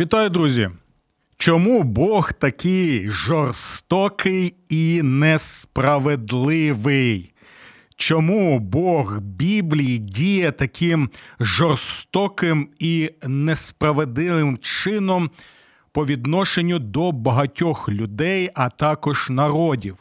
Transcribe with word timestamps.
Вітаю, 0.00 0.30
друзі! 0.30 0.70
Чому 1.36 1.82
Бог 1.82 2.32
такий 2.32 3.08
жорстокий 3.08 4.54
і 4.68 5.02
несправедливий? 5.02 7.32
Чому 7.96 8.58
Бог 8.58 9.18
Біблії 9.18 9.98
діє 9.98 10.52
таким 10.52 11.10
жорстоким 11.40 12.68
і 12.78 13.10
несправедливим 13.22 14.58
чином 14.58 15.30
по 15.92 16.06
відношенню 16.06 16.78
до 16.78 17.12
багатьох 17.12 17.88
людей, 17.88 18.50
а 18.54 18.68
також 18.68 19.30
народів? 19.30 19.96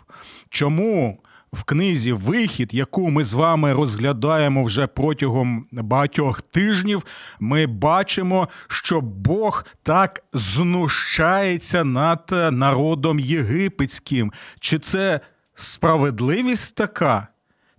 Чому 0.50 1.22
в 1.54 1.64
книзі 1.64 2.12
Вихід, 2.12 2.74
яку 2.74 3.10
ми 3.10 3.24
з 3.24 3.34
вами 3.34 3.74
розглядаємо 3.74 4.64
вже 4.64 4.88
протягом 4.88 5.66
багатьох 5.72 6.42
тижнів, 6.42 7.06
ми 7.40 7.68
бачимо, 7.68 8.50
що 8.68 9.02
Бог 9.02 9.66
так 9.84 10.24
знущається 10.34 11.84
над 11.84 12.32
народом 12.52 13.20
єгипетським. 13.20 14.34
Чи 14.60 14.80
це 14.80 15.20
справедливість 15.54 16.76
така? 16.76 17.28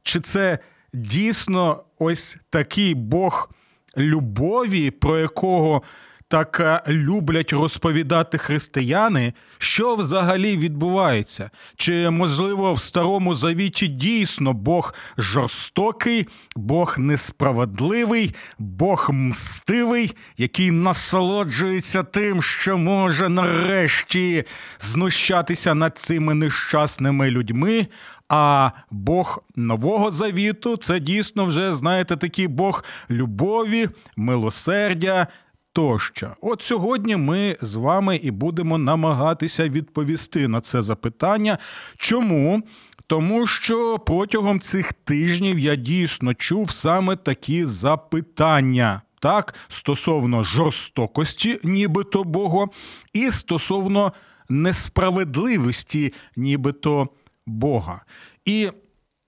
Чи 0.02 0.20
це 0.20 0.58
дійсно 0.92 1.82
ось 1.98 2.38
такий 2.50 2.94
Бог 2.94 3.50
любові, 3.96 4.90
про 4.90 5.18
якого 5.18 5.82
так 6.30 6.60
е, 6.60 6.82
люблять 6.88 7.52
розповідати 7.52 8.38
християни, 8.38 9.32
що 9.58 9.96
взагалі 9.96 10.56
відбувається? 10.56 11.50
Чи, 11.76 12.10
можливо, 12.10 12.72
в 12.72 12.80
старому 12.80 13.34
завіті 13.34 13.86
дійсно 13.86 14.52
Бог 14.52 14.94
жорстокий, 15.18 16.28
Бог 16.56 16.94
несправедливий, 16.98 18.34
Бог 18.58 19.08
мстивий, 19.12 20.16
який 20.36 20.70
насолоджується 20.70 22.02
тим, 22.02 22.42
що 22.42 22.78
може 22.78 23.28
нарешті 23.28 24.44
знущатися 24.80 25.74
над 25.74 25.98
цими 25.98 26.34
нещасними 26.34 27.30
людьми? 27.30 27.86
А 28.28 28.70
Бог 28.90 29.42
нового 29.56 30.10
завіту 30.10 30.76
це 30.76 31.00
дійсно 31.00 31.44
вже, 31.44 31.72
знаєте, 31.72 32.16
такий 32.16 32.48
Бог 32.48 32.84
любові, 33.10 33.88
милосердя 34.16 35.26
тощо. 35.72 36.36
От 36.40 36.62
сьогодні 36.62 37.16
ми 37.16 37.56
з 37.60 37.74
вами 37.74 38.16
і 38.16 38.30
будемо 38.30 38.78
намагатися 38.78 39.68
відповісти 39.68 40.48
на 40.48 40.60
це 40.60 40.82
запитання. 40.82 41.58
Чому? 41.96 42.62
Тому 43.06 43.46
що 43.46 43.98
протягом 43.98 44.60
цих 44.60 44.92
тижнів 44.92 45.58
я 45.58 45.76
дійсно 45.76 46.34
чув 46.34 46.70
саме 46.70 47.16
такі 47.16 47.64
запитання. 47.64 49.02
Так, 49.20 49.54
стосовно 49.68 50.42
жорстокості, 50.42 51.60
нібито 51.64 52.24
Бога, 52.24 52.66
і 53.12 53.30
стосовно 53.30 54.12
несправедливості, 54.48 56.12
нібито 56.36 57.08
Бога. 57.46 58.00
І 58.44 58.70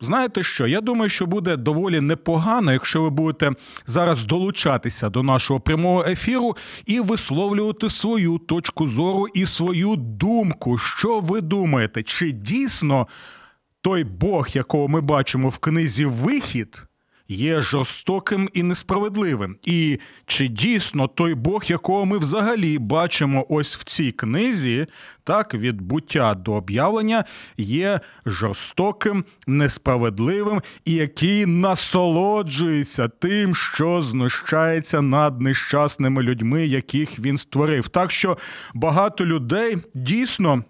Знаєте 0.03 0.43
що? 0.43 0.67
Я 0.67 0.81
думаю, 0.81 1.11
що 1.11 1.27
буде 1.27 1.57
доволі 1.57 2.01
непогано, 2.01 2.73
якщо 2.73 3.03
ви 3.03 3.11
будете 3.11 3.53
зараз 3.87 4.25
долучатися 4.25 5.11
до 5.11 5.23
нашого 5.23 5.61
прямого 5.61 6.05
ефіру 6.05 6.57
і 6.87 7.01
висловлювати 7.01 7.89
свою 7.89 8.39
точку 8.39 8.87
зору 8.87 9.27
і 9.35 9.47
свою 9.47 9.97
думку. 9.97 10.79
Що 10.79 11.21
ви 11.21 11.41
думаєте? 11.41 12.03
Чи 12.03 12.33
дійсно 12.33 13.07
той 13.81 14.05
Бог, 14.05 14.49
якого 14.53 14.89
ми 14.89 15.01
бачимо 15.01 15.49
в 15.49 15.59
книзі 15.59 16.05
Вихід? 16.05 16.83
Є 17.32 17.60
жорстоким 17.60 18.48
і 18.53 18.62
несправедливим. 18.62 19.56
І 19.62 19.98
чи 20.26 20.48
дійсно 20.48 21.09
той 21.09 21.34
Бог, 21.34 21.65
якого 21.66 22.04
ми 22.04 22.19
взагалі 22.19 22.78
бачимо 22.78 23.47
ось 23.48 23.76
в 23.76 23.84
цій 23.84 24.12
книзі, 24.12 24.87
так 25.25 25.54
від 25.54 25.81
буття 25.81 26.34
до 26.34 26.53
об'явлення, 26.53 27.25
є 27.56 28.00
жорстоким, 28.26 29.25
несправедливим 29.47 30.62
і 30.84 30.93
який 30.93 31.47
насолоджується 31.47 33.09
тим, 33.09 33.54
що 33.54 34.03
знущається 34.03 35.03
над 35.03 35.41
нещасними 35.41 36.22
людьми, 36.22 36.66
яких 36.66 37.19
він 37.19 37.38
створив. 37.38 37.88
Так 37.88 38.10
що 38.10 38.38
багато 38.75 39.26
людей 39.26 39.76
дійсно. 39.94 40.64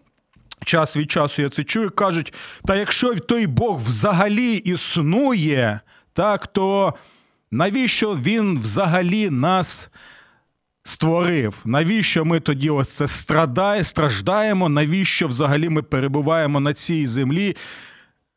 Час 0.65 0.97
від 0.97 1.11
часу 1.11 1.43
я 1.43 1.49
це 1.49 1.65
чую, 1.65 1.91
кажуть: 1.91 2.35
та 2.67 2.77
якщо 2.77 3.15
той 3.15 3.47
Бог 3.47 3.79
взагалі 3.79 4.57
існує, 4.57 5.81
так 6.13 6.47
то 6.47 6.95
навіщо 7.51 8.15
він 8.17 8.59
взагалі 8.59 9.31
нас 9.31 9.91
створив? 10.83 11.59
Навіщо 11.65 12.25
ми 12.25 12.41
тоді 12.41 12.71
оце 12.71 13.07
страдає, 13.07 13.85
страждаємо? 13.85 14.69
Навіщо 14.69 15.29
взагалі 15.29 15.69
ми 15.69 15.83
перебуваємо 15.83 16.61
на 16.61 16.75
цій 16.75 17.07
землі? 17.07 17.57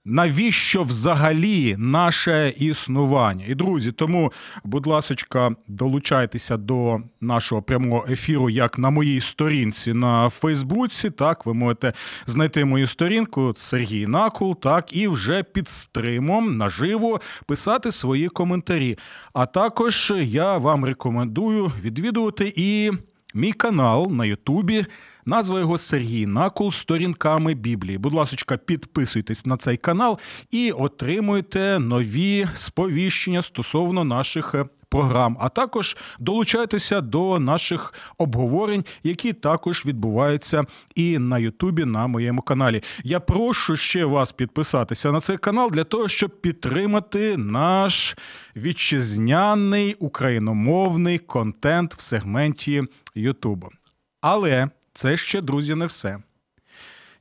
Навіщо 0.05 0.83
взагалі 0.83 1.75
наше 1.79 2.53
існування? 2.57 3.45
І 3.47 3.55
друзі, 3.55 3.91
тому, 3.91 4.31
будь 4.63 4.88
ласка, 4.88 5.51
долучайтеся 5.67 6.57
до 6.57 6.99
нашого 7.21 7.61
прямого 7.61 8.05
ефіру, 8.09 8.49
як 8.49 8.77
на 8.79 8.89
моїй 8.89 9.21
сторінці 9.21 9.93
на 9.93 10.29
Фейсбуці. 10.29 11.09
Так, 11.09 11.45
ви 11.45 11.53
можете 11.53 11.93
знайти 12.25 12.66
мою 12.66 12.88
сторінку 12.88 13.53
Сергій 13.55 14.07
Накул, 14.07 14.59
так, 14.59 14.93
і 14.93 15.07
вже 15.07 15.43
під 15.43 15.69
стримом 15.69 16.57
наживо 16.57 17.22
писати 17.45 17.91
свої 17.91 18.29
коментарі. 18.29 18.97
А 19.33 19.45
також 19.45 20.13
я 20.22 20.57
вам 20.57 20.85
рекомендую 20.85 21.72
відвідувати 21.83 22.53
і 22.55 22.91
мій 23.33 23.53
канал 23.53 24.07
на 24.11 24.25
Ютубі. 24.25 24.85
Назва 25.25 25.59
його 25.59 25.77
Сергій 25.77 26.25
Накул 26.25 26.71
сторінками 26.71 27.53
Біблії. 27.53 27.97
Будь 27.97 28.13
ласка, 28.13 28.57
підписуйтесь 28.57 29.45
на 29.45 29.57
цей 29.57 29.77
канал 29.77 30.19
і 30.51 30.71
отримуйте 30.71 31.79
нові 31.79 32.47
сповіщення 32.55 33.41
стосовно 33.41 34.03
наших. 34.03 34.55
Е, 34.55 34.65
програм, 34.89 35.37
а 35.39 35.49
також 35.49 35.97
долучайтеся 36.19 37.01
до 37.01 37.39
наших 37.39 37.93
обговорень, 38.17 38.85
які 39.03 39.33
також 39.33 39.85
відбуваються 39.85 40.63
і 40.95 41.19
на 41.19 41.39
Ютубі 41.39 41.85
на 41.85 42.07
моєму 42.07 42.41
каналі. 42.41 42.83
Я 43.03 43.19
прошу 43.19 43.75
ще 43.75 44.05
вас 44.05 44.31
підписатися 44.31 45.11
на 45.11 45.19
цей 45.19 45.37
канал 45.37 45.71
для 45.71 45.83
того, 45.83 46.07
щоб 46.07 46.41
підтримати 46.41 47.37
наш 47.37 48.17
вітчизняний 48.55 49.93
україномовний 49.93 51.17
контент 51.19 51.95
в 51.95 52.01
сегменті 52.01 52.83
Ютубу. 53.15 53.69
Але 54.21 54.69
це 54.95 55.17
ще, 55.17 55.41
друзі, 55.41 55.75
не 55.75 55.85
все. 55.85 56.17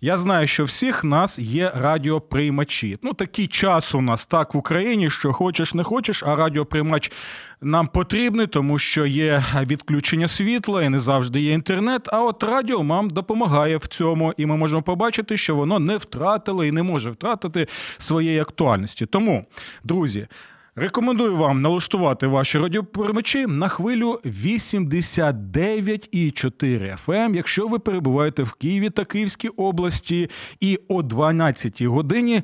Я 0.00 0.16
знаю, 0.16 0.46
що 0.46 0.64
всіх 0.64 1.04
нас 1.04 1.38
є 1.38 1.72
радіоприймачі. 1.74 2.98
Ну, 3.02 3.12
такий 3.12 3.46
час 3.46 3.94
у 3.94 4.00
нас 4.00 4.26
так 4.26 4.54
в 4.54 4.56
Україні, 4.56 5.10
що 5.10 5.32
хочеш, 5.32 5.74
не 5.74 5.84
хочеш, 5.84 6.22
а 6.22 6.36
радіоприймач 6.36 7.12
нам 7.60 7.86
потрібний, 7.86 8.46
тому 8.46 8.78
що 8.78 9.06
є 9.06 9.44
відключення 9.60 10.28
світла 10.28 10.82
і 10.82 10.88
не 10.88 10.98
завжди 10.98 11.40
є 11.40 11.52
інтернет. 11.52 12.08
А 12.12 12.22
от 12.22 12.42
радіо 12.42 12.82
нам 12.82 13.10
допомагає 13.10 13.76
в 13.76 13.86
цьому, 13.86 14.34
і 14.36 14.46
ми 14.46 14.56
можемо 14.56 14.82
побачити, 14.82 15.36
що 15.36 15.56
воно 15.56 15.78
не 15.78 15.96
втратило 15.96 16.64
і 16.64 16.72
не 16.72 16.82
може 16.82 17.10
втратити 17.10 17.66
своєї 17.98 18.40
актуальності. 18.40 19.06
Тому, 19.06 19.46
друзі. 19.84 20.26
Рекомендую 20.76 21.36
вам 21.36 21.62
налаштувати 21.62 22.26
ваші 22.26 22.58
радіоприймачі 22.58 23.46
на 23.46 23.68
хвилю 23.68 24.20
89,4 24.24 27.06
FM, 27.06 27.36
якщо 27.36 27.68
ви 27.68 27.78
перебуваєте 27.78 28.42
в 28.42 28.52
Києві 28.52 28.90
та 28.90 29.04
Київській 29.04 29.48
області, 29.48 30.30
і 30.60 30.78
о 30.88 31.02
12 31.02 31.82
годині 31.82 32.42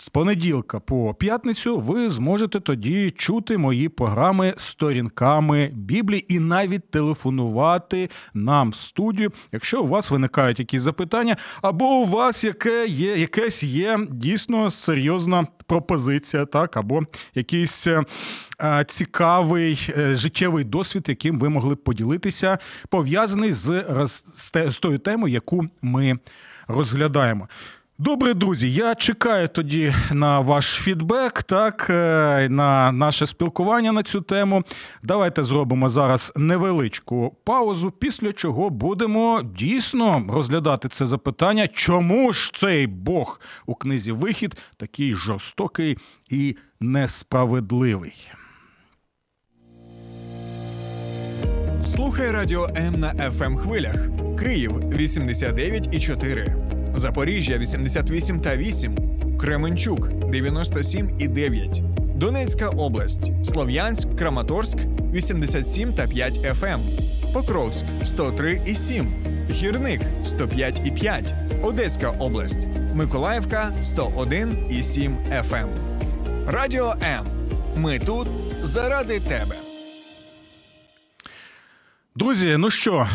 з 0.00 0.08
понеділка 0.08 0.80
по 0.80 1.14
п'ятницю 1.14 1.78
ви 1.78 2.10
зможете 2.10 2.60
тоді 2.60 3.10
чути 3.10 3.58
мої 3.58 3.88
програми 3.88 4.54
сторінками 4.56 5.70
Біблії 5.74 6.34
і 6.34 6.38
навіть 6.38 6.90
телефонувати 6.90 8.10
нам 8.34 8.70
в 8.70 8.74
студію, 8.74 9.32
якщо 9.52 9.82
у 9.82 9.86
вас 9.86 10.10
виникають 10.10 10.58
якісь 10.58 10.82
запитання, 10.82 11.36
або 11.62 11.84
у 11.84 12.04
вас 12.04 12.44
яке 12.44 12.86
є 12.86 13.16
якесь 13.16 13.62
є 13.62 13.98
дійсно 14.10 14.70
серйозна 14.70 15.46
пропозиція, 15.66 16.46
так 16.46 16.76
або 16.76 17.02
якийсь 17.34 17.86
е, 17.86 18.04
цікавий 18.86 19.90
е, 19.98 20.14
життєвий 20.14 20.64
досвід, 20.64 21.04
яким 21.08 21.38
ви 21.38 21.48
могли 21.48 21.74
б 21.74 21.84
поділитися, 21.84 22.58
пов'язаний 22.88 23.52
з, 23.52 23.84
з 24.54 24.78
тою 24.78 24.98
темою, 24.98 25.34
яку 25.34 25.66
ми 25.82 26.18
розглядаємо. 26.68 27.48
Добре, 28.02 28.34
друзі, 28.34 28.72
я 28.72 28.94
чекаю 28.94 29.48
тоді 29.48 29.94
на 30.12 30.40
ваш 30.40 30.74
фідбек, 30.74 31.42
так 31.42 31.86
е, 31.90 32.48
на 32.50 32.92
наше 32.92 33.26
спілкування 33.26 33.92
на 33.92 34.02
цю 34.02 34.20
тему. 34.20 34.62
Давайте 35.02 35.42
зробимо 35.42 35.88
зараз 35.88 36.32
невеличку 36.36 37.36
паузу, 37.44 37.90
після 37.90 38.32
чого 38.32 38.70
будемо 38.70 39.42
дійсно 39.56 40.24
розглядати 40.28 40.88
це 40.88 41.06
запитання, 41.06 41.68
чому 41.68 42.32
ж 42.32 42.52
цей 42.54 42.86
Бог 42.86 43.40
у 43.66 43.74
книзі 43.74 44.12
Вихід 44.12 44.56
такий 44.76 45.14
жорстокий 45.14 45.98
і 46.30 46.56
несправедливий. 46.80 48.14
Слухай 51.82 52.30
радіо 52.30 52.68
М 52.76 53.00
на 53.00 53.14
fm 53.14 53.44
ем 53.44 53.56
хвилях. 53.56 54.08
Київ 54.38 54.72
89,4. 54.72 56.79
Запоріжжя 56.94 57.58
88 57.58 58.40
та 58.40 58.56
8, 58.56 58.96
Кременчук 59.40 60.08
97 60.30 61.16
і 61.18 61.28
9, 61.28 61.82
Донецька 62.16 62.68
область, 62.68 63.32
Слов'янськ, 63.44 64.16
Краматорськ 64.16 64.78
87 65.12 65.92
та 65.92 66.06
5 66.06 66.40
ФМ, 66.54 66.66
ем. 66.66 66.80
Покровськ 67.32 67.86
103 68.04 68.62
і 68.66 68.74
7, 68.74 69.06
Гірник 69.50 70.00
105 70.24 70.82
і 70.84 70.90
5, 70.90 71.34
Одеська 71.62 72.10
область, 72.10 72.68
Миколаївка 72.94 73.72
101 73.82 74.66
і 74.70 74.82
7 74.82 75.16
ФМ. 75.48 75.54
Ем. 75.54 75.68
Радіо 76.46 76.94
М. 77.02 77.26
Ми 77.76 77.98
тут 77.98 78.28
заради 78.62 79.20
тебе. 79.20 79.54
Друзі, 82.14 82.56
ну 82.58 82.70
що, 82.70 83.08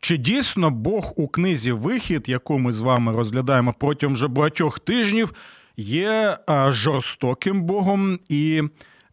чи 0.00 0.16
дійсно 0.16 0.70
Бог 0.70 1.12
у 1.16 1.28
книзі 1.28 1.72
Вихід, 1.72 2.28
яку 2.28 2.58
ми 2.58 2.72
з 2.72 2.80
вами 2.80 3.12
розглядаємо 3.12 3.74
протягом 3.78 4.14
вже 4.14 4.28
багатьох 4.28 4.78
тижнів, 4.78 5.32
є 5.76 6.36
жорстоким 6.68 7.62
Богом 7.62 8.18
і 8.28 8.62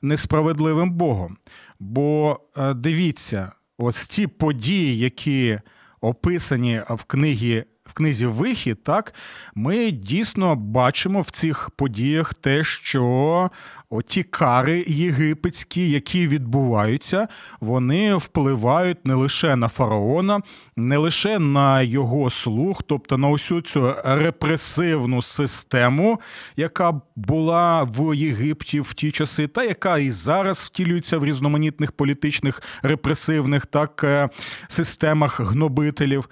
несправедливим 0.01 0.91
Богом? 0.91 1.37
Бо 1.79 2.39
дивіться, 2.75 3.51
ось 3.77 4.07
ці 4.07 4.27
події, 4.27 4.99
які 4.99 5.59
описані 6.01 6.81
в 6.89 7.03
книгі 7.03 7.63
в 7.89 7.93
книзі 7.93 8.25
Вихід, 8.25 8.83
так 8.83 9.13
ми 9.55 9.91
дійсно 9.91 10.55
бачимо 10.55 11.21
в 11.21 11.31
цих 11.31 11.69
подіях 11.69 12.33
те, 12.33 12.63
що 12.63 13.49
оті 13.89 14.23
кари 14.23 14.83
єгипетські, 14.87 15.89
які 15.89 16.27
відбуваються, 16.27 17.27
вони 17.59 18.15
впливають 18.15 19.05
не 19.05 19.13
лише 19.13 19.55
на 19.55 19.67
фараона, 19.67 20.41
не 20.75 20.97
лише 20.97 21.39
на 21.39 21.81
його 21.81 22.29
слух, 22.29 22.83
тобто 22.87 23.17
на 23.17 23.29
усю 23.29 23.61
цю 23.61 23.95
репресивну 24.03 25.21
систему, 25.21 26.21
яка 26.55 27.01
була 27.15 27.83
в 27.83 28.15
Єгипті 28.15 28.79
в 28.79 28.93
ті 28.93 29.11
часи, 29.11 29.47
та 29.47 29.63
яка 29.63 29.97
і 29.97 30.11
зараз 30.11 30.57
втілюється 30.57 31.17
в 31.17 31.25
різноманітних 31.25 31.91
політичних 31.91 32.61
репресивних 32.81 33.65
так 33.65 34.03
е, 34.03 34.29
системах 34.67 35.41
гнобителів. 35.41 36.29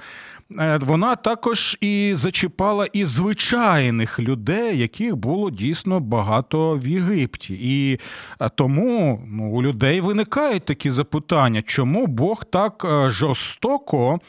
Е, 0.51 0.79
вона 0.81 1.15
також 1.15 1.77
і 1.81 2.11
зачіпала 2.15 2.87
і 2.93 3.05
звичайних 3.05 4.19
людей, 4.19 4.79
яких 4.79 5.15
було 5.15 5.51
дійсно 5.51 5.99
багато 5.99 6.77
в 6.77 6.87
Єгипті. 6.87 7.57
І 7.61 7.99
е, 8.41 8.49
тому 8.55 9.21
ну, 9.27 9.51
у 9.51 9.63
людей 9.63 10.01
виникають 10.01 10.65
такі 10.65 10.89
запитання, 10.89 11.61
чому 11.61 12.07
Бог 12.07 12.45
так 12.45 12.85
е, 12.85 13.09
жорстоко 13.09 14.19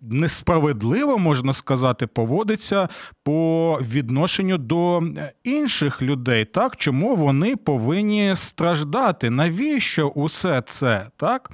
несправедливо 0.00 1.18
можна 1.18 1.52
сказати, 1.52 2.06
поводиться 2.06 2.88
по 3.22 3.78
відношенню 3.82 4.58
до 4.58 5.02
інших 5.44 6.02
людей. 6.02 6.44
Так, 6.44 6.76
чому 6.76 7.16
вони 7.16 7.56
повинні 7.56 8.32
страждати? 8.36 9.30
Навіщо 9.30 10.08
усе 10.08 10.62
це? 10.66 11.06
Так? 11.16 11.50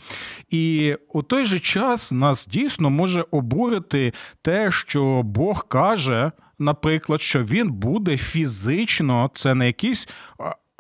І 0.51 0.97
у 1.13 1.23
той 1.23 1.45
же 1.45 1.59
час 1.59 2.13
нас 2.13 2.47
дійсно 2.47 2.91
може 2.91 3.25
обурити 3.31 4.13
те, 4.43 4.71
що 4.71 5.23
Бог 5.25 5.69
каже, 5.69 6.33
наприклад, 6.59 7.21
що 7.21 7.43
він 7.43 7.71
буде 7.71 8.17
фізично, 8.17 9.31
це 9.35 9.55
не 9.55 9.67
якісь. 9.67 10.09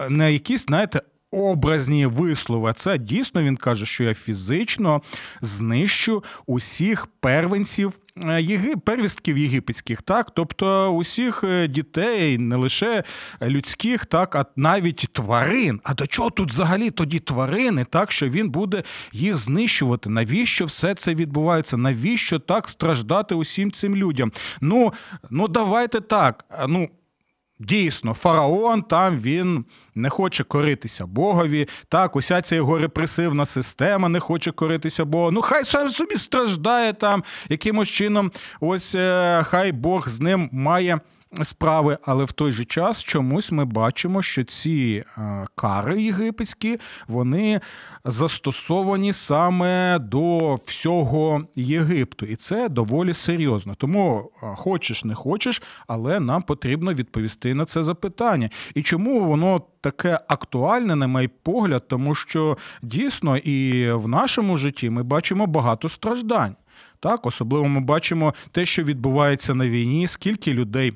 Не 0.09 0.33
якісь, 0.33 0.67
знаєте, 0.67 1.01
образні 1.37 2.07
вислови. 2.07 2.73
Це 2.77 2.99
дійсно 2.99 3.43
він 3.43 3.57
каже, 3.57 3.87
що 3.87 4.05
я 4.05 4.15
фізично 4.15 5.03
знищу 5.41 6.25
усіх 6.47 7.07
первенців. 7.07 7.93
Е, 8.25 8.77
первістків 8.85 9.39
єгипетських, 9.39 10.03
так, 10.03 10.31
тобто 10.35 10.91
усіх 10.91 11.45
е, 11.45 11.69
дітей, 11.69 12.39
не 12.39 12.57
лише 12.57 13.05
людських, 13.43 14.07
так, 14.07 14.35
а 14.35 14.45
навіть 14.57 15.09
тварин. 15.13 15.81
А 15.85 15.95
до 15.95 16.07
чого 16.07 16.31
тут 16.31 16.51
взагалі 16.51 16.91
тоді 16.91 17.19
тварини, 17.19 17.85
так 17.85 18.13
що 18.13 18.29
він 18.29 18.51
буде 18.51 18.83
їх 19.13 19.37
знищувати? 19.37 20.11
Навіщо 20.11 20.65
все 20.65 20.95
це 20.95 21.15
відбувається? 21.15 21.77
Навіщо 21.77 22.39
так 22.39 22.69
страждати 22.69 23.35
усім 23.35 23.73
цим 23.73 23.97
людям? 23.97 24.33
Ну, 24.61 24.93
ну 25.31 25.49
давайте 25.49 26.01
так. 26.01 26.45
Ну 26.69 26.89
Дійсно, 27.59 28.15
фараон 28.15 28.83
там 28.83 29.17
він 29.17 29.65
не 29.95 30.11
хоче 30.11 30.45
коритися 30.45 31.07
Богові. 31.07 31.69
Так, 31.89 32.17
уся 32.17 32.43
ця 32.43 32.57
його 32.57 32.79
репресивна 32.79 33.45
система 33.45 34.09
не 34.09 34.21
хоче 34.21 34.53
коритися 34.53 35.05
Богу. 35.05 35.31
Ну, 35.31 35.43
хай 35.43 35.65
сам 35.65 35.89
собі 35.89 36.17
страждає 36.17 36.93
там, 36.93 37.25
якимось 37.49 37.89
чином, 37.89 38.33
ось 38.61 38.95
е, 38.95 39.43
хай 39.47 39.73
Бог 39.73 40.09
з 40.09 40.21
ним 40.21 40.49
має 40.53 41.01
справи, 41.45 41.99
але 42.03 42.25
в 42.25 42.33
той 42.33 42.53
же 42.53 42.65
час 42.65 43.05
чомусь 43.05 43.53
ми 43.53 43.65
бачимо, 43.65 44.23
що 44.23 44.45
ці 44.45 45.05
е, 45.19 45.47
кари 45.55 46.03
єгипетські 46.03 46.79
вони 47.09 47.61
застосовані 48.05 49.13
саме 49.13 49.99
до 49.99 50.55
всього 50.55 51.43
Єгипту, 51.57 52.27
і 52.27 52.37
це 52.37 52.69
доволі 52.69 53.13
серйозно. 53.13 53.75
Тому 53.75 54.31
е, 54.43 54.47
хочеш, 54.57 55.05
не 55.05 55.15
хочеш, 55.15 55.63
але 55.87 56.21
нам 56.21 56.43
потрібно 56.43 56.93
відповісти 56.93 57.55
на 57.55 57.65
це 57.65 57.83
запитання. 57.83 58.51
І 58.75 58.83
чому 58.83 59.25
воно 59.25 59.63
таке 59.81 60.21
актуальне, 60.29 60.97
на 60.97 61.07
мій 61.07 61.29
погляд, 61.29 61.89
тому 61.89 62.15
що 62.15 62.59
дійсно 62.83 63.37
і 63.37 63.91
в 63.93 64.09
нашому 64.09 64.57
житті 64.57 64.91
ми 64.91 65.03
бачимо 65.03 65.47
багато 65.47 65.89
страждань. 65.89 66.57
Так, 67.01 67.27
особливо 67.27 67.69
ми 67.69 67.81
бачимо 67.81 68.35
те, 68.53 68.65
що 68.65 68.83
відбувається 68.83 69.55
на 69.55 69.69
війні, 69.69 70.09
скільки 70.09 70.55
людей. 70.55 70.93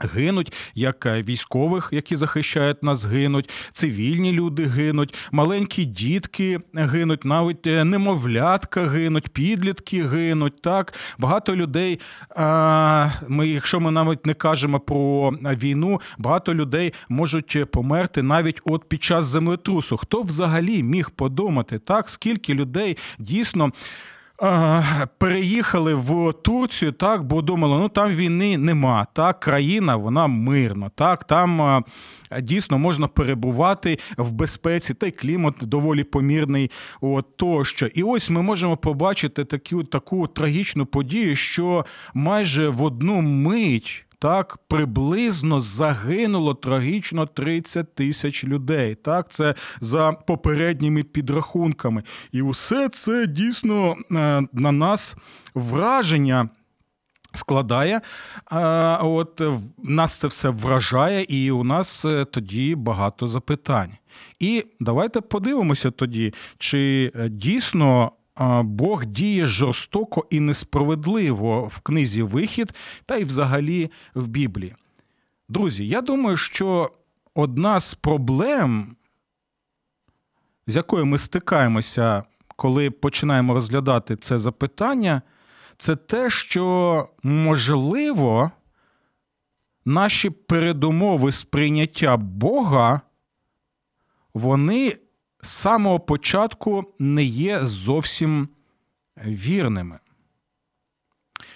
Гинуть 0.00 0.52
як 0.74 1.06
е, 1.06 1.22
військових, 1.22 1.88
які 1.92 2.16
захищають 2.16 2.82
нас, 2.82 3.04
гинуть, 3.04 3.50
цивільні 3.72 4.32
люди 4.32 4.64
гинуть, 4.64 5.14
маленькі 5.32 5.84
дітки 5.84 6.60
гинуть, 6.74 7.24
навіть 7.24 7.66
е, 7.66 7.84
немовлятка 7.84 8.84
гинуть, 8.84 9.28
підлітки 9.28 10.02
гинуть. 10.02 10.62
Так 10.62 10.94
багато 11.18 11.56
людей. 11.56 12.00
Ми, 13.28 13.48
якщо 13.48 13.80
ми 13.80 13.90
навіть 13.90 14.26
не 14.26 14.34
кажемо 14.34 14.80
про 14.80 15.30
війну, 15.30 16.00
багато 16.18 16.54
людей 16.54 16.94
можуть 17.08 17.70
померти 17.70 18.22
навіть 18.22 18.60
от 18.64 18.88
під 18.88 19.02
час 19.02 19.26
землетрусу. 19.26 19.96
Хто 19.96 20.22
взагалі 20.22 20.82
міг 20.82 21.10
подумати, 21.10 21.78
так 21.78 22.10
скільки 22.10 22.54
людей 22.54 22.96
дійсно 23.18 23.72
переїхали 25.18 25.94
в 25.94 26.32
Турцію, 26.32 26.92
так, 26.92 27.24
бо 27.24 27.42
думали, 27.42 27.78
ну 27.78 27.88
там 27.88 28.10
війни 28.10 28.58
нема. 28.58 29.06
Так, 29.12 29.40
країна 29.40 29.96
вона 29.96 30.26
мирна. 30.26 30.90
Так, 30.94 31.24
там 31.24 31.84
дійсно 32.40 32.78
можна 32.78 33.08
перебувати 33.08 33.98
в 34.16 34.32
безпеці, 34.32 34.94
та 34.94 35.06
й 35.06 35.10
клімат 35.10 35.54
доволі 35.60 36.04
помірний. 36.04 36.70
От, 37.00 37.36
тощо. 37.36 37.86
І 37.86 38.02
ось 38.02 38.30
ми 38.30 38.42
можемо 38.42 38.76
побачити 38.76 39.44
таку, 39.44 39.84
таку 39.84 40.26
трагічну 40.26 40.86
подію, 40.86 41.36
що 41.36 41.84
майже 42.14 42.68
в 42.68 42.82
одну 42.82 43.20
мить. 43.20 44.07
Так, 44.20 44.58
приблизно 44.68 45.60
загинуло 45.60 46.54
трагічно 46.54 47.26
30 47.26 47.94
тисяч 47.94 48.44
людей. 48.44 48.94
Так, 48.94 49.28
це 49.30 49.54
за 49.80 50.12
попередніми 50.12 51.02
підрахунками. 51.02 52.02
І 52.32 52.42
усе 52.42 52.88
це 52.88 53.26
дійсно 53.26 53.96
е, 54.12 54.42
на 54.52 54.72
нас 54.72 55.16
враження 55.54 56.48
складає. 57.32 58.00
А, 58.44 59.00
От 59.02 59.42
нас 59.78 60.18
це 60.18 60.28
все 60.28 60.48
вражає, 60.48 61.22
і 61.28 61.50
у 61.50 61.64
нас 61.64 62.04
е, 62.04 62.24
тоді 62.24 62.74
багато 62.74 63.26
запитань. 63.26 63.92
І 64.40 64.64
давайте 64.80 65.20
подивимося 65.20 65.90
тоді, 65.90 66.34
чи 66.58 67.12
е, 67.14 67.28
дійсно. 67.28 68.12
Бог 68.62 69.06
діє 69.06 69.46
жорстоко 69.46 70.26
і 70.30 70.40
несправедливо 70.40 71.64
в 71.64 71.80
книзі 71.80 72.22
Вихід 72.22 72.74
та 73.06 73.16
й 73.16 73.24
взагалі 73.24 73.90
в 74.14 74.28
Біблії. 74.28 74.74
Друзі, 75.48 75.88
я 75.88 76.00
думаю, 76.00 76.36
що 76.36 76.90
одна 77.34 77.80
з 77.80 77.94
проблем, 77.94 78.96
з 80.66 80.76
якою 80.76 81.06
ми 81.06 81.18
стикаємося, 81.18 82.22
коли 82.56 82.90
починаємо 82.90 83.54
розглядати 83.54 84.16
це 84.16 84.38
запитання, 84.38 85.22
це 85.78 85.96
те, 85.96 86.30
що 86.30 87.08
можливо 87.22 88.50
наші 89.84 90.30
передумови 90.30 91.32
сприйняття 91.32 92.16
Бога, 92.16 93.00
вони 94.34 94.96
самого 95.48 96.00
початку 96.00 96.94
не 96.98 97.24
є 97.24 97.66
зовсім 97.66 98.48
вірними. 99.26 99.98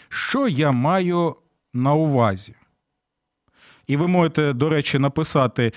Що 0.08 0.48
я 0.48 0.72
маю 0.72 1.36
на 1.74 1.94
увазі? 1.94 2.54
І 3.86 3.96
ви 3.96 4.08
можете, 4.08 4.52
до 4.52 4.68
речі, 4.68 4.98
написати 4.98 5.72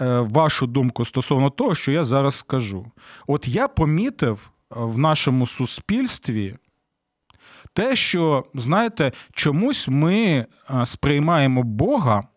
е, 0.00 0.20
вашу 0.20 0.66
думку 0.66 1.04
стосовно 1.04 1.50
того, 1.50 1.74
що 1.74 1.92
я 1.92 2.04
зараз 2.04 2.34
скажу. 2.34 2.86
От 3.26 3.48
я 3.48 3.68
помітив 3.68 4.50
в 4.70 4.98
нашому 4.98 5.46
суспільстві 5.46 6.56
те, 7.72 7.96
що, 7.96 8.44
знаєте, 8.54 9.12
чомусь 9.32 9.88
ми 9.88 10.16
е, 10.24 10.46
сприймаємо 10.86 11.62
Бога, 11.62 12.28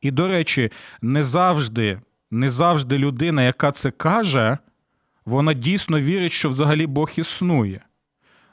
і, 0.00 0.10
до 0.10 0.28
речі, 0.28 0.70
не 1.02 1.22
завжди, 1.22 2.00
не 2.30 2.50
завжди 2.50 2.98
людина, 2.98 3.42
яка 3.42 3.72
це 3.72 3.90
каже, 3.90 4.58
вона 5.30 5.52
дійсно 5.54 6.00
вірить, 6.00 6.32
що 6.32 6.48
взагалі 6.48 6.86
Бог 6.86 7.10
існує. 7.16 7.80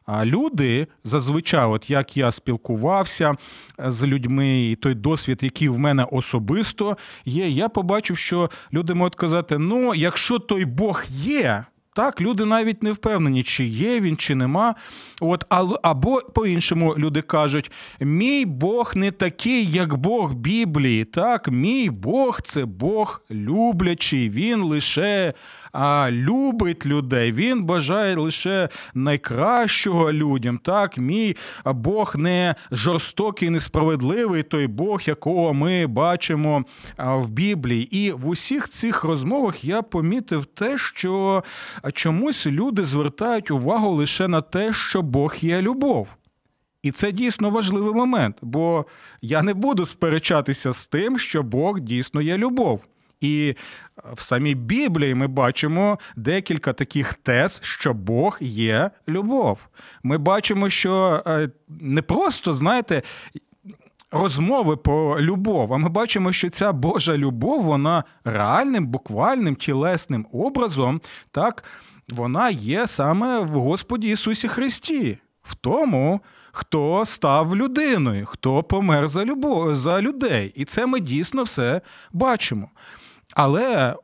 А 0.06 0.26
люди 0.26 0.88
зазвичай, 1.04 1.66
от 1.66 1.90
як 1.90 2.18
я 2.18 2.32
спілкувався 2.32 3.36
з 3.80 4.04
людьми, 4.04 4.70
і 4.70 4.76
той 4.76 4.94
досвід, 4.96 5.40
який 5.42 5.70
в 5.70 5.80
мене 5.80 6.04
особисто 6.12 6.98
є, 7.26 7.50
я 7.50 7.70
побачив, 7.70 8.18
що 8.18 8.50
люди 8.74 8.94
можуть 8.94 9.16
казати: 9.16 9.58
ну, 9.58 9.96
якщо 9.96 10.40
той 10.40 10.66
Бог 10.66 11.04
є, 11.10 11.66
так, 11.98 12.22
люди 12.22 12.46
навіть 12.46 12.84
не 12.84 12.92
впевнені, 12.92 13.44
чи 13.44 13.64
є 13.64 14.00
він, 14.00 14.18
чи 14.18 14.36
нема. 14.36 14.76
От, 15.22 15.46
Або 15.84 16.22
по-іншому 16.36 16.96
люди 16.98 17.22
кажуть: 17.22 17.72
мій 18.00 18.46
Бог 18.46 18.92
не 18.96 19.12
такий, 19.12 19.72
як 19.72 19.96
Бог 19.96 20.34
Біблії. 20.34 21.06
Так, 21.06 21.48
мій 21.48 21.90
Бог 21.90 22.42
це 22.42 22.66
Бог 22.66 23.22
люблячий, 23.32 24.30
він 24.30 24.64
лише 24.64 25.34
а, 25.74 26.12
любить 26.12 26.86
людей, 26.86 27.32
він 27.32 27.64
бажає 27.64 28.16
лише 28.16 28.70
найкращого 28.94 30.14
людям. 30.14 30.58
Так, 30.58 30.98
мій 30.98 31.36
Бог 31.66 32.16
не 32.18 32.56
жорстокий, 32.72 33.50
несправедливий 33.50 34.44
той 34.44 34.68
Бог, 34.68 35.02
якого 35.06 35.54
ми 35.54 35.88
бачимо 35.88 36.66
в 36.98 37.30
Біблії. 37.30 37.98
І 37.98 38.12
в 38.12 38.28
усіх 38.28 38.70
цих 38.70 39.04
розмовах 39.04 39.64
я 39.64 39.82
помітив 39.82 40.46
те, 40.46 40.78
що 40.78 41.44
чомусь 41.92 42.48
люди 42.48 42.84
звертають 42.84 43.52
увагу 43.52 43.92
лише 43.92 44.28
на 44.28 44.42
те, 44.42 44.74
що 44.74 45.02
Бог 45.02 45.36
є 45.42 45.62
любов. 45.62 46.08
І 46.84 46.92
це 46.92 47.12
дійсно 47.12 47.50
важливий 47.50 47.94
момент, 47.94 48.38
бо 48.42 48.86
я 49.22 49.42
не 49.42 49.54
буду 49.54 49.86
сперечатися 49.86 50.74
з 50.74 50.88
тим, 50.88 51.20
що 51.20 51.44
Бог 51.44 51.80
дійсно 51.80 52.22
є 52.22 52.38
любов. 52.38 52.82
І 53.22 53.56
в 54.14 54.22
самій 54.22 54.56
Біблії 54.56 55.16
ми 55.16 55.28
бачимо 55.28 56.00
декілька 56.16 56.74
таких 56.74 57.14
тез, 57.14 57.60
що 57.64 57.94
Бог 57.94 58.38
є 58.42 58.92
любов. 59.08 59.60
Ми 60.04 60.18
бачимо, 60.18 60.70
що 60.70 61.24
е, 61.28 61.50
не 61.68 62.02
просто, 62.02 62.54
знаєте, 62.54 63.02
розмови 64.12 64.78
про 64.78 65.22
любов, 65.22 65.74
а 65.74 65.78
ми 65.78 65.90
бачимо, 65.90 66.34
що 66.34 66.50
ця 66.50 66.72
Божа 66.72 67.18
любов, 67.18 67.64
вона 67.64 68.04
реальним, 68.24 68.88
буквальним, 68.88 69.56
тілесним 69.56 70.28
образом, 70.32 71.02
так, 71.32 71.64
вона 72.10 72.50
є 72.50 72.88
саме 72.88 73.40
в 73.40 73.50
Господі 73.50 74.10
Ісусі 74.10 74.48
Христі, 74.48 75.18
в 75.44 75.56
тому. 75.56 76.22
Хто 76.52 77.06
став 77.06 77.56
людиною, 77.56 78.26
хто 78.26 78.64
помер 78.64 79.08
за 79.08 79.26
любов 79.26 79.76
за 79.76 80.02
людей, 80.02 80.52
і 80.56 80.66
це 80.66 80.86
ми 80.86 81.00
дійсно 81.00 81.44
все 81.44 81.82
бачимо. 82.12 82.70
Але, 83.36 83.96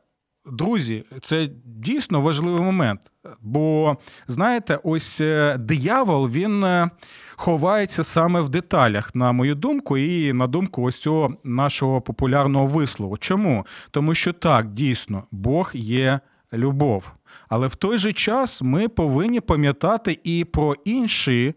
друзі, 0.46 1.04
це 1.22 1.48
дійсно 1.64 2.20
важливий 2.20 2.60
момент. 2.60 3.00
Бо, 3.40 3.96
знаєте, 4.26 4.78
ось 4.82 5.20
е, 5.20 5.56
диявол 5.58 6.28
він 6.28 6.64
е, 6.64 6.90
ховається 7.36 8.04
саме 8.04 8.40
в 8.40 8.48
деталях, 8.48 9.14
на 9.14 9.32
мою 9.32 9.54
думку, 9.54 9.98
і 9.98 10.32
на 10.32 10.46
думку 10.46 10.82
ось 10.82 10.98
цього 10.98 11.34
нашого 11.44 12.00
популярного 12.00 12.66
вислову. 12.66 13.18
Чому? 13.18 13.66
Тому 13.90 14.14
що 14.14 14.32
так, 14.32 14.72
дійсно, 14.72 15.24
Бог 15.30 15.70
є 15.74 16.20
любов. 16.52 17.12
Але 17.48 17.66
в 17.66 17.74
той 17.74 17.98
же 17.98 18.12
час 18.12 18.62
ми 18.62 18.88
повинні 18.88 19.40
пам'ятати 19.40 20.18
і 20.24 20.44
про 20.44 20.74
інші 20.84 21.54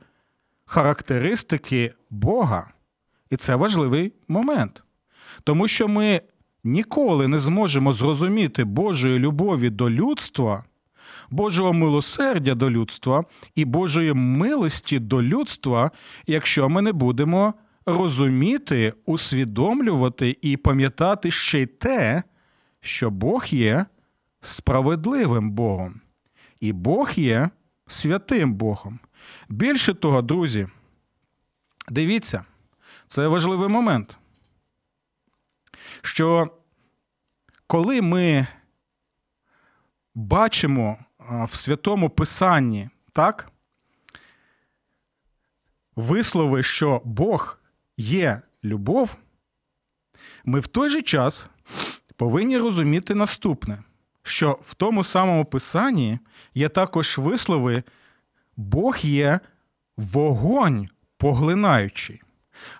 характеристики 0.65 1.93
Бога. 2.09 2.69
І 3.29 3.35
це 3.35 3.55
важливий 3.55 4.13
момент. 4.27 4.83
Тому 5.43 5.67
що 5.67 5.87
ми 5.87 6.21
ніколи 6.63 7.27
не 7.27 7.39
зможемо 7.39 7.93
зрозуміти 7.93 8.63
Божої 8.63 9.19
любові 9.19 9.69
до 9.69 9.89
людства, 9.89 10.63
Божого 11.29 11.73
милосердя 11.73 12.55
до 12.55 12.71
людства 12.71 13.23
і 13.55 13.65
Божої 13.65 14.13
милості 14.13 14.99
до 14.99 15.23
людства, 15.23 15.91
якщо 16.27 16.69
ми 16.69 16.81
не 16.81 16.91
будемо 16.91 17.53
розуміти, 17.85 18.93
усвідомлювати 19.05 20.37
і 20.41 20.57
пам'ятати 20.57 21.31
ще 21.31 21.61
й 21.61 21.65
те, 21.65 22.23
що 22.81 23.09
Бог 23.09 23.45
є 23.49 23.85
справедливим 24.41 25.51
Богом, 25.51 26.01
і 26.59 26.73
Бог 26.73 27.11
є 27.15 27.49
святим 27.87 28.53
Богом. 28.53 28.99
Більше 29.49 29.93
того, 29.93 30.21
друзі, 30.21 30.67
дивіться, 31.89 32.45
це 33.07 33.27
важливий 33.27 33.69
момент. 33.69 34.17
Що 36.01 36.49
коли 37.67 38.01
ми 38.01 38.47
бачимо 40.15 40.97
в 41.29 41.55
святому 41.55 42.09
Писанні, 42.09 42.89
так, 43.13 43.51
вислови, 45.95 46.63
що 46.63 47.01
Бог 47.05 47.59
є 47.97 48.41
любов, 48.63 49.15
ми 50.45 50.59
в 50.59 50.67
той 50.67 50.89
же 50.89 51.01
час 51.01 51.49
повинні 52.15 52.57
розуміти 52.57 53.15
наступне, 53.15 53.83
що 54.23 54.59
в 54.61 54.73
тому 54.73 55.03
самому 55.03 55.45
Писанні 55.45 56.19
є 56.53 56.69
також 56.69 57.17
вислови, 57.17 57.83
Бог 58.57 58.97
є 59.01 59.39
вогонь 59.97 60.89
поглинаючий. 61.17 62.21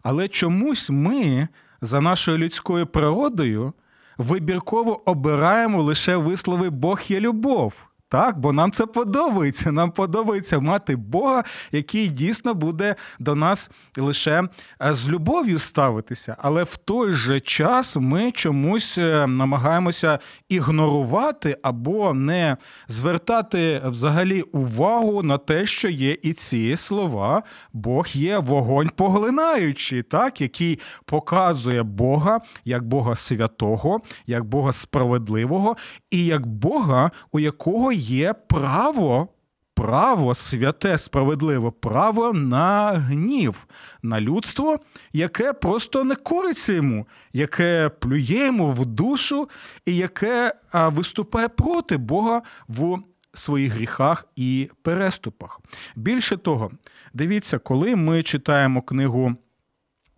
Але 0.03 0.27
чомусь 0.27 0.89
ми 0.89 1.47
за 1.81 2.01
нашою 2.01 2.37
людською 2.37 2.87
природою 2.87 3.73
вибірково 4.17 5.09
обираємо 5.09 5.83
лише 5.83 6.17
вислови 6.17 6.69
Бог 6.69 7.01
є 7.07 7.19
любов. 7.19 7.86
Так, 8.09 8.39
бо 8.39 8.53
нам 8.53 8.71
це 8.71 8.85
подобається. 8.85 9.71
Нам 9.71 9.91
подобається 9.91 10.59
мати 10.59 10.95
Бога, 10.95 11.43
який 11.71 12.07
дійсно 12.07 12.53
буде 12.53 12.95
до 13.19 13.35
нас 13.35 13.71
лише 13.97 14.43
е, 14.81 14.93
з 14.93 15.09
любов'ю 15.09 15.59
ставитися. 15.59 16.35
Але 16.39 16.63
в 16.63 16.77
той 16.77 17.13
же 17.13 17.39
час 17.39 17.97
ми 17.99 18.31
чомусь 18.31 18.97
е, 18.97 19.27
намагаємося 19.27 20.19
ігнорувати 20.49 21.57
або 21.63 22.13
не 22.13 22.57
звертати 22.87 23.81
взагалі 23.85 24.41
увагу 24.41 25.23
на 25.23 25.37
те, 25.37 25.65
що 25.65 25.89
є 25.89 26.17
і 26.21 26.33
ці 26.33 26.75
слова. 26.75 27.43
Бог 27.73 28.07
є 28.13 28.37
вогонь 28.37 28.89
поглинаючий, 28.95 30.03
так, 30.03 30.41
який 30.41 30.79
показує 31.05 31.83
Бога 31.83 32.39
як 32.65 32.87
Бога 32.87 33.15
святого, 33.15 34.01
як 34.27 34.43
Бога 34.43 34.73
справедливого 34.73 35.77
і 36.11 36.25
як 36.25 36.45
Бога, 36.45 37.11
у 37.31 37.39
якого 37.39 37.91
є 37.97 38.33
право, 38.33 39.27
право 39.73 40.35
святе, 40.35 40.97
справедливе 40.97 41.71
право 41.79 42.33
на 42.33 42.91
гнів, 42.91 43.67
на 44.03 44.21
людство, 44.21 44.79
яке 45.13 45.53
просто 45.53 46.03
не 46.03 46.15
кориться 46.15 46.73
йому, 46.73 47.07
яке 47.33 47.89
плює 47.99 48.45
йому 48.45 48.69
в 48.69 48.85
душу 48.85 49.49
і 49.85 49.95
яке 49.95 50.53
виступає 50.73 51.47
проти 51.47 51.97
Бога 51.97 52.41
в 52.67 52.97
своїх 53.33 53.73
гріхах 53.73 54.25
і 54.35 54.69
переступах. 54.81 55.59
Більше 55.95 56.37
того, 56.37 56.71
дивіться, 57.13 57.57
коли 57.57 57.95
ми 57.95 58.23
читаємо 58.23 58.81
книгу 58.81 59.35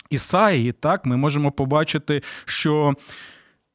Ісаїї, 0.09 0.71
так, 0.71 1.05
ми 1.05 1.17
можемо 1.17 1.51
побачити, 1.51 2.21
що 2.45 2.95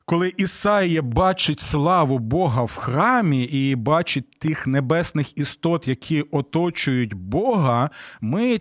коли 0.04 0.32
Ісаїя 0.36 1.02
бачить 1.02 1.60
славу 1.60 2.18
Бога 2.18 2.62
в 2.62 2.76
храмі 2.76 3.44
і 3.44 3.74
бачить 3.74 4.38
тих 4.38 4.66
небесних 4.66 5.38
істот, 5.38 5.88
які 5.88 6.22
оточують 6.22 7.14
Бога, 7.14 7.90
ми 8.20 8.60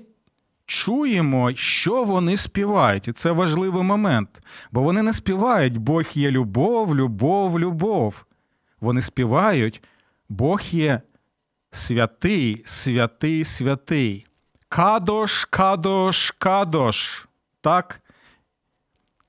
чуємо, 0.66 1.54
що 1.54 2.04
вони 2.04 2.38
співають. 2.38 3.08
І 3.08 3.12
це 3.12 3.32
важливий 3.32 3.84
момент. 3.84 4.30
Бо 4.72 4.82
вони 4.82 5.02
не 5.02 5.14
співають 5.14 5.78
Бог 5.78 6.04
є 6.14 6.32
любов, 6.32 6.96
любов, 6.96 7.60
любов. 7.60 8.26
Вони 8.82 9.02
співають, 9.02 9.84
Бог 10.30 10.62
є 10.72 11.02
святий, 11.72 12.64
святий, 12.66 13.46
святий. 13.46 14.26
Кадош, 14.70 15.46
кадош, 15.46 16.32
кадош. 16.32 17.28
Так? 17.62 18.03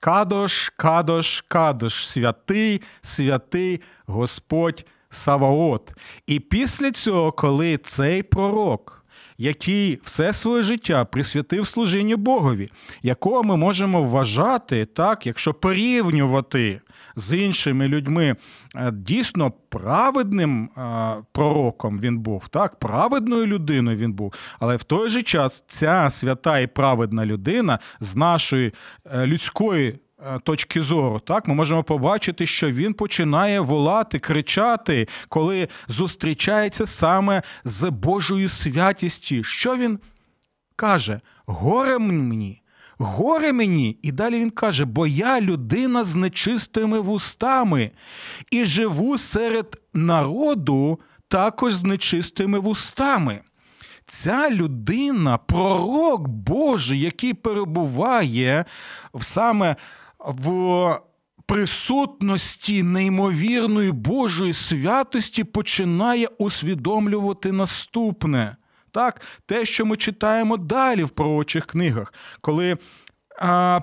Кадош, 0.05 0.73
кадош, 0.77 1.45
кадош, 1.49 2.07
святий, 2.07 2.83
святий 3.03 3.81
Господь 4.07 4.87
Саваот. 5.11 5.93
І 6.27 6.41
після 6.41 6.91
цього, 6.91 7.33
коли 7.33 7.79
цей 7.79 8.23
пророк, 8.23 9.05
який 9.39 10.01
все 10.05 10.33
своє 10.33 10.63
життя 10.63 11.05
присвятив 11.05 11.67
служінню 11.67 12.17
Богові, 12.17 12.71
якого 13.03 13.43
ми 13.43 13.57
можемо 13.57 14.03
вважати, 14.03 14.87
так, 14.87 15.27
якщо 15.27 15.55
порівнювати 15.55 16.81
з 17.17 17.37
іншими 17.37 17.89
людьми, 17.89 18.37
е, 18.77 18.91
дійсно 18.93 19.51
праведним 19.69 20.65
е, 20.65 21.15
пророком 21.33 21.99
він 21.99 22.19
був, 22.19 22.49
так, 22.49 22.79
праведною 22.79 23.47
людиною 23.47 23.97
він 23.97 24.13
був. 24.13 24.35
Але 24.61 24.77
в 24.77 24.83
той 24.83 25.09
же 25.09 25.23
час 25.23 25.65
ця 25.69 26.11
свята 26.11 26.59
і 26.59 26.67
праведна 26.67 27.27
людина 27.27 27.79
з 28.01 28.17
нашої 28.17 28.73
е, 29.15 29.27
людської. 29.27 29.99
Точки 30.43 30.81
зору, 30.81 31.21
так 31.21 31.49
ми 31.49 31.55
можемо 31.55 31.83
побачити, 31.83 32.47
що 32.47 32.71
він 32.71 32.95
починає 32.95 33.61
волати, 33.61 34.19
кричати, 34.19 35.09
коли 35.29 35.69
зустрічається 35.89 36.87
саме 36.87 37.43
з 37.65 37.91
Божою 37.91 38.49
святістю. 38.49 39.43
Що 39.43 39.77
він 39.77 39.99
каже? 40.77 41.21
Горе 41.47 41.99
мені, 41.99 42.63
горе 42.99 43.53
мені. 43.53 43.99
І 44.03 44.13
далі 44.13 44.41
він 44.41 44.51
каже: 44.51 44.85
бо 44.85 45.07
я 45.07 45.41
людина 45.41 46.05
з 46.05 46.17
нечистими 46.17 47.01
вустами 47.01 47.91
і 48.51 48.65
живу 48.65 49.19
серед 49.19 49.81
народу 49.95 51.01
також 51.29 51.75
з 51.75 51.85
нечистими 51.85 52.59
вустами. 52.59 53.41
Ця 54.07 54.51
людина, 54.51 55.39
пророк 55.39 56.29
Божий, 56.29 57.01
який 57.01 57.35
перебуває 57.35 58.65
саме 59.21 59.77
в 60.19 60.99
присутності 61.47 62.83
неймовірної 62.83 63.93
Божої 63.93 64.53
святості, 64.53 65.45
починає 65.45 66.27
усвідомлювати 66.39 67.53
наступне. 67.53 68.57
Так, 68.95 69.21
те, 69.47 69.65
що 69.65 69.87
ми 69.87 69.97
читаємо 69.97 70.57
далі 70.57 71.05
в 71.05 71.11
пророчих 71.11 71.67
книгах, 71.67 72.15
коли 72.41 72.79
а, 73.39 73.81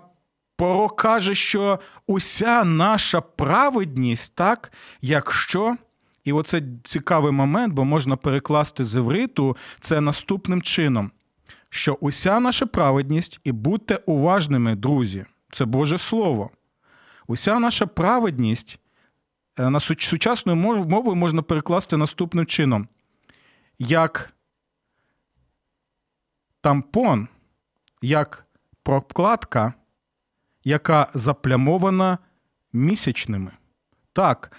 пророк 0.56 0.96
каже, 0.96 1.36
що 1.36 1.80
уся 2.08 2.64
наша 2.64 3.22
праведність, 3.22 4.36
так, 4.36 4.72
якщо. 5.02 5.78
І 6.24 6.34
оце 6.34 6.64
цікавий 6.84 7.32
момент, 7.32 7.74
бо 7.74 7.86
можна 7.86 8.16
перекласти 8.16 8.84
з 8.84 8.96
івриту 8.96 9.58
це 9.80 10.02
наступним 10.02 10.62
чином: 10.62 11.12
що 11.70 11.94
уся 11.94 12.40
наша 12.40 12.66
праведність, 12.66 13.40
і 13.44 13.52
будьте 13.52 13.96
уважними, 14.06 14.76
друзі, 14.76 15.26
це 15.52 15.66
Боже 15.66 15.98
Слово. 15.98 16.50
Уся 17.28 17.60
наша 17.60 17.86
праведність 17.86 18.80
е, 19.60 19.70
на 19.70 19.80
сучасною 19.80 20.58
мовою 20.86 21.16
можна 21.16 21.42
перекласти 21.42 21.98
наступним 21.98 22.46
чином. 22.46 22.88
Як 23.80 24.34
тампон 26.62 27.28
як 28.02 28.46
прокладка, 28.84 29.74
яка 30.64 31.08
заплямована 31.14 32.18
місячними. 32.74 33.52
Так, 34.14 34.52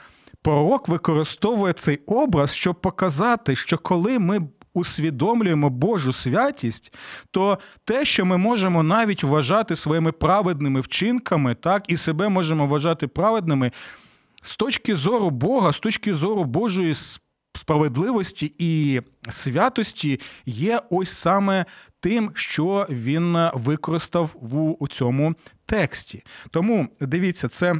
пророк 0.42 0.88
використовує 0.88 1.72
цей 1.72 1.96
образ, 2.06 2.54
щоб 2.54 2.80
показати, 2.80 3.56
що 3.56 3.78
коли 3.78 4.18
ми 4.18 4.48
усвідомлюємо 4.74 5.70
Божу 5.70 6.12
святість, 6.12 6.94
то 7.30 7.58
те, 7.84 8.04
що 8.04 8.24
ми 8.24 8.36
можемо 8.36 8.82
навіть 8.82 9.24
вважати 9.24 9.76
своїми 9.76 10.12
праведними 10.12 10.80
вчинками, 10.80 11.54
так, 11.54 11.84
і 11.88 11.96
себе 11.96 12.28
можемо 12.28 12.66
вважати 12.66 13.06
праведними, 13.06 13.72
з 14.42 14.56
точки 14.56 14.94
зору 14.94 15.30
Бога, 15.30 15.72
з 15.72 15.80
точки 15.80 16.14
зору 16.14 16.44
Божої 16.44 16.94
справедливості 17.54 18.54
і 18.58 19.00
святості 19.28 20.20
є 20.46 20.80
ось 20.90 21.10
саме 21.10 21.64
тим, 22.02 22.30
що 22.34 22.86
він 22.90 23.48
використав 23.54 24.36
в 24.40 24.82
у 24.82 24.88
цьому 24.88 25.34
тексті. 25.66 26.22
Тому 26.50 26.88
дивіться, 27.00 27.48
це 27.48 27.74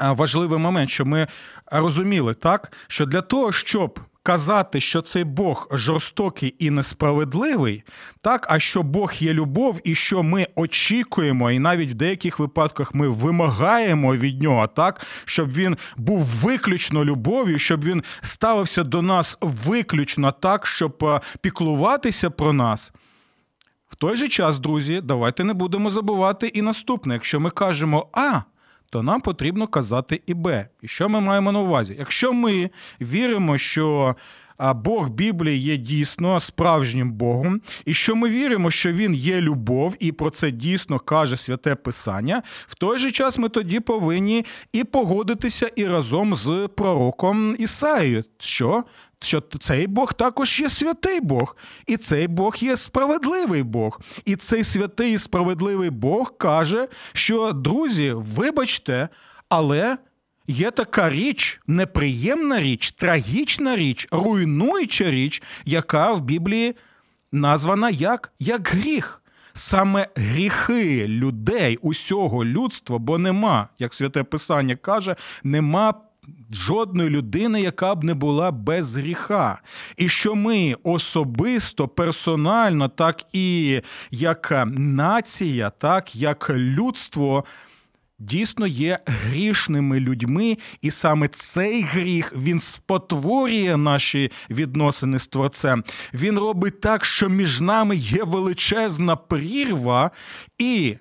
важливий 0.00 0.58
момент, 0.58 0.90
що 0.90 1.04
ми 1.04 1.26
розуміли, 1.66 2.34
так, 2.34 2.72
що 2.88 3.06
для 3.06 3.20
того, 3.20 3.52
щоб 3.52 4.00
казати, 4.22 4.80
що 4.80 5.02
цей 5.02 5.24
Бог 5.24 5.68
жорстокий 5.70 6.54
і 6.58 6.70
несправедливий, 6.70 7.82
так, 8.20 8.46
а 8.50 8.58
що 8.58 8.82
Бог 8.82 9.12
є 9.18 9.32
любов, 9.32 9.80
і 9.84 9.94
що 9.94 10.22
ми 10.22 10.46
очікуємо, 10.54 11.50
і 11.50 11.58
навіть 11.58 11.90
в 11.90 11.94
деяких 11.94 12.38
випадках 12.38 12.94
ми 12.94 13.08
вимагаємо 13.08 14.16
від 14.16 14.42
нього, 14.42 14.66
так, 14.66 15.06
щоб 15.24 15.52
він 15.52 15.76
був 15.96 16.20
виключно 16.20 17.04
любов'ю, 17.04 17.58
щоб 17.58 17.84
він 17.84 18.02
ставився 18.20 18.84
до 18.84 19.02
нас 19.02 19.38
виключно 19.40 20.32
так, 20.32 20.66
щоб 20.66 21.04
е, 21.04 21.20
піклуватися 21.40 22.30
про 22.30 22.52
нас. 22.52 22.92
В 23.96 23.98
той 23.98 24.16
же 24.16 24.28
час, 24.28 24.58
друзі, 24.58 25.00
давайте 25.04 25.44
не 25.44 25.54
будемо 25.54 25.90
забувати 25.90 26.46
і 26.46 26.62
наступне. 26.62 27.14
Якщо 27.14 27.40
ми 27.40 27.50
кажемо 27.50 28.08
А, 28.12 28.40
то 28.90 29.02
нам 29.02 29.20
потрібно 29.20 29.66
казати 29.66 30.22
і 30.26 30.34
Б. 30.34 30.68
І 30.82 30.88
що 30.88 31.08
ми 31.08 31.20
маємо 31.20 31.52
на 31.52 31.60
увазі? 31.60 31.96
Якщо 31.98 32.32
ми 32.32 32.70
віримо, 33.00 33.58
що 33.58 34.16
Бог 34.74 35.08
Біблії 35.08 35.58
є 35.58 35.76
дійсно 35.76 36.40
справжнім 36.40 37.12
Богом, 37.12 37.60
і 37.84 37.94
що 37.94 38.16
ми 38.16 38.28
віримо, 38.28 38.70
що 38.70 38.92
Він 38.92 39.14
є 39.14 39.40
любов, 39.40 39.96
і 39.98 40.12
про 40.12 40.30
це 40.30 40.50
дійсно 40.50 40.98
каже 40.98 41.36
святе 41.36 41.74
Писання. 41.74 42.42
В 42.66 42.74
той 42.74 42.98
же 42.98 43.10
час 43.10 43.38
ми 43.38 43.48
тоді 43.48 43.80
повинні 43.80 44.44
і 44.72 44.84
погодитися 44.84 45.70
і 45.76 45.86
разом 45.86 46.34
з 46.34 46.68
пророком 46.76 47.56
Ісаєю, 47.58 48.24
що 48.38 48.84
що 49.20 49.42
цей 49.60 49.86
Бог 49.86 50.14
також 50.14 50.60
є 50.60 50.70
святий 50.70 51.20
Бог, 51.20 51.56
і 51.86 51.96
цей 51.96 52.28
Бог 52.28 52.56
є 52.60 52.76
справедливий 52.76 53.62
Бог. 53.62 54.00
І 54.24 54.36
цей 54.36 54.64
святий 54.64 55.12
і 55.12 55.18
справедливий 55.18 55.90
Бог 55.90 56.36
каже, 56.36 56.88
що 57.12 57.52
друзі, 57.52 58.12
вибачте, 58.14 59.08
але. 59.48 59.98
Є 60.48 60.70
така 60.70 61.10
річ, 61.10 61.60
неприємна 61.66 62.60
річ, 62.60 62.90
трагічна 62.90 63.76
річ, 63.76 64.08
руйнуюча 64.10 65.10
річ, 65.10 65.42
яка 65.64 66.12
в 66.12 66.20
Біблії 66.20 66.74
названа 67.32 67.90
як 67.90 68.32
як 68.38 68.68
гріх. 68.68 69.22
Саме 69.52 70.08
гріхи 70.16 71.06
людей, 71.08 71.78
усього 71.82 72.44
людства, 72.44 72.98
бо 72.98 73.18
нема, 73.18 73.68
як 73.78 73.94
святе 73.94 74.22
Писання 74.22 74.76
каже, 74.76 75.16
нема 75.44 75.94
жодної 76.52 77.10
людини, 77.10 77.60
яка 77.60 77.94
б 77.94 78.04
не 78.04 78.14
була 78.14 78.50
без 78.50 78.96
гріха. 78.96 79.58
І 79.96 80.08
що 80.08 80.34
ми 80.34 80.76
особисто, 80.82 81.88
персонально, 81.88 82.88
так 82.88 83.22
і 83.32 83.80
як 84.10 84.64
нація, 84.78 85.70
так 85.70 86.16
як 86.16 86.50
людство. 86.50 87.44
Дійсно 88.18 88.66
є 88.66 88.98
грішними 89.06 90.00
людьми, 90.00 90.58
і 90.82 90.90
саме 90.90 91.28
цей 91.28 91.82
гріх 91.82 92.32
він 92.36 92.60
спотворює 92.60 93.76
наші 93.76 94.32
відносини 94.50 95.18
з 95.18 95.28
Творцем. 95.28 95.84
Він 96.14 96.38
робить 96.38 96.80
так, 96.80 97.04
що 97.04 97.28
між 97.28 97.60
нами 97.60 97.96
є 97.96 98.24
величезна 98.24 99.16
прірва, 99.16 100.10
і 100.58 100.96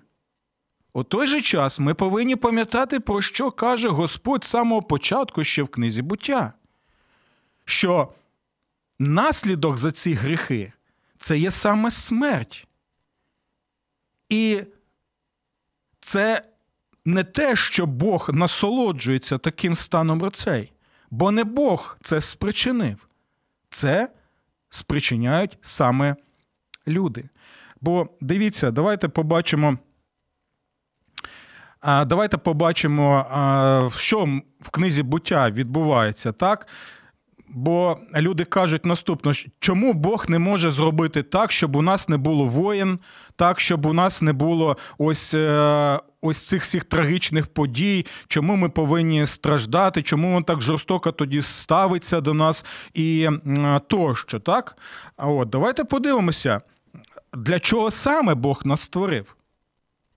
у 0.95 1.03
той 1.03 1.27
же 1.27 1.41
час 1.41 1.79
ми 1.79 1.93
повинні 1.93 2.36
пам'ятати, 2.36 2.99
про 2.99 3.21
що 3.21 3.51
каже 3.51 3.89
Господь 3.89 4.43
з 4.43 4.47
самого 4.47 4.81
початку 4.81 5.43
ще 5.43 5.63
в 5.63 5.67
книзі 5.67 6.01
буття, 6.01 6.53
що 7.65 8.13
наслідок 8.99 9.77
за 9.77 9.91
ці 9.91 10.13
гріхи 10.13 10.73
це 11.17 11.38
є 11.38 11.51
саме 11.51 11.91
смерть. 11.91 12.67
І 14.29 14.63
це 15.99 16.45
не 17.05 17.23
те, 17.23 17.55
що 17.55 17.86
Бог 17.86 18.29
насолоджується 18.34 19.38
таким 19.38 19.75
станом 19.75 20.23
речей, 20.23 20.73
бо 21.12 21.31
не 21.31 21.43
Бог 21.43 21.97
це 22.01 22.21
спричинив. 22.21 23.08
Це 23.69 24.10
спричиняють 24.69 25.58
саме 25.62 26.15
люди. 26.88 27.29
Бо 27.81 28.10
дивіться, 28.21 28.71
давайте 28.71 29.10
побачимо 29.10 29.77
Давайте 31.86 32.38
побачимо, 32.38 33.26
що 33.98 34.28
в 34.60 34.69
книзі 34.69 35.04
буття 35.04 35.50
відбувається, 35.50 36.32
так? 36.32 36.67
Бо 37.48 37.98
люди 38.15 38.45
кажуть 38.45 38.86
наступно, 38.86 39.32
чому 39.60 39.93
Бог 39.93 40.26
не 40.30 40.39
може 40.39 40.71
зробити 40.71 41.24
так, 41.24 41.52
щоб 41.52 41.76
у 41.76 41.82
нас 41.82 42.10
не 42.10 42.17
було 42.17 42.45
воєн, 42.45 43.00
так, 43.36 43.60
щоб 43.60 43.86
у 43.86 43.93
нас 43.93 44.21
не 44.21 44.34
було 44.34 44.78
ось 44.98 45.34
е, 45.34 46.00
ось 46.21 46.48
цих 46.48 46.62
всіх 46.62 46.84
трагічних 46.84 47.48
подій, 47.48 48.06
чому 48.28 48.56
ми 48.56 48.69
повинні 48.69 49.26
страждати, 49.26 50.02
чому 50.02 50.36
він 50.36 50.43
так 50.43 50.62
жорстоко 50.62 51.12
тоді 51.12 51.41
ставиться 51.41 52.21
до 52.21 52.34
нас 52.34 52.65
і 52.93 53.30
тощо. 53.88 54.39
так? 54.39 54.78
А 55.17 55.28
от 55.28 55.50
давайте 55.50 55.84
подивимося, 55.84 56.62
для 57.34 57.60
чого 57.60 57.91
саме 57.91 58.36
Бог 58.36 58.62
нас 58.65 58.82
створив. 58.82 59.36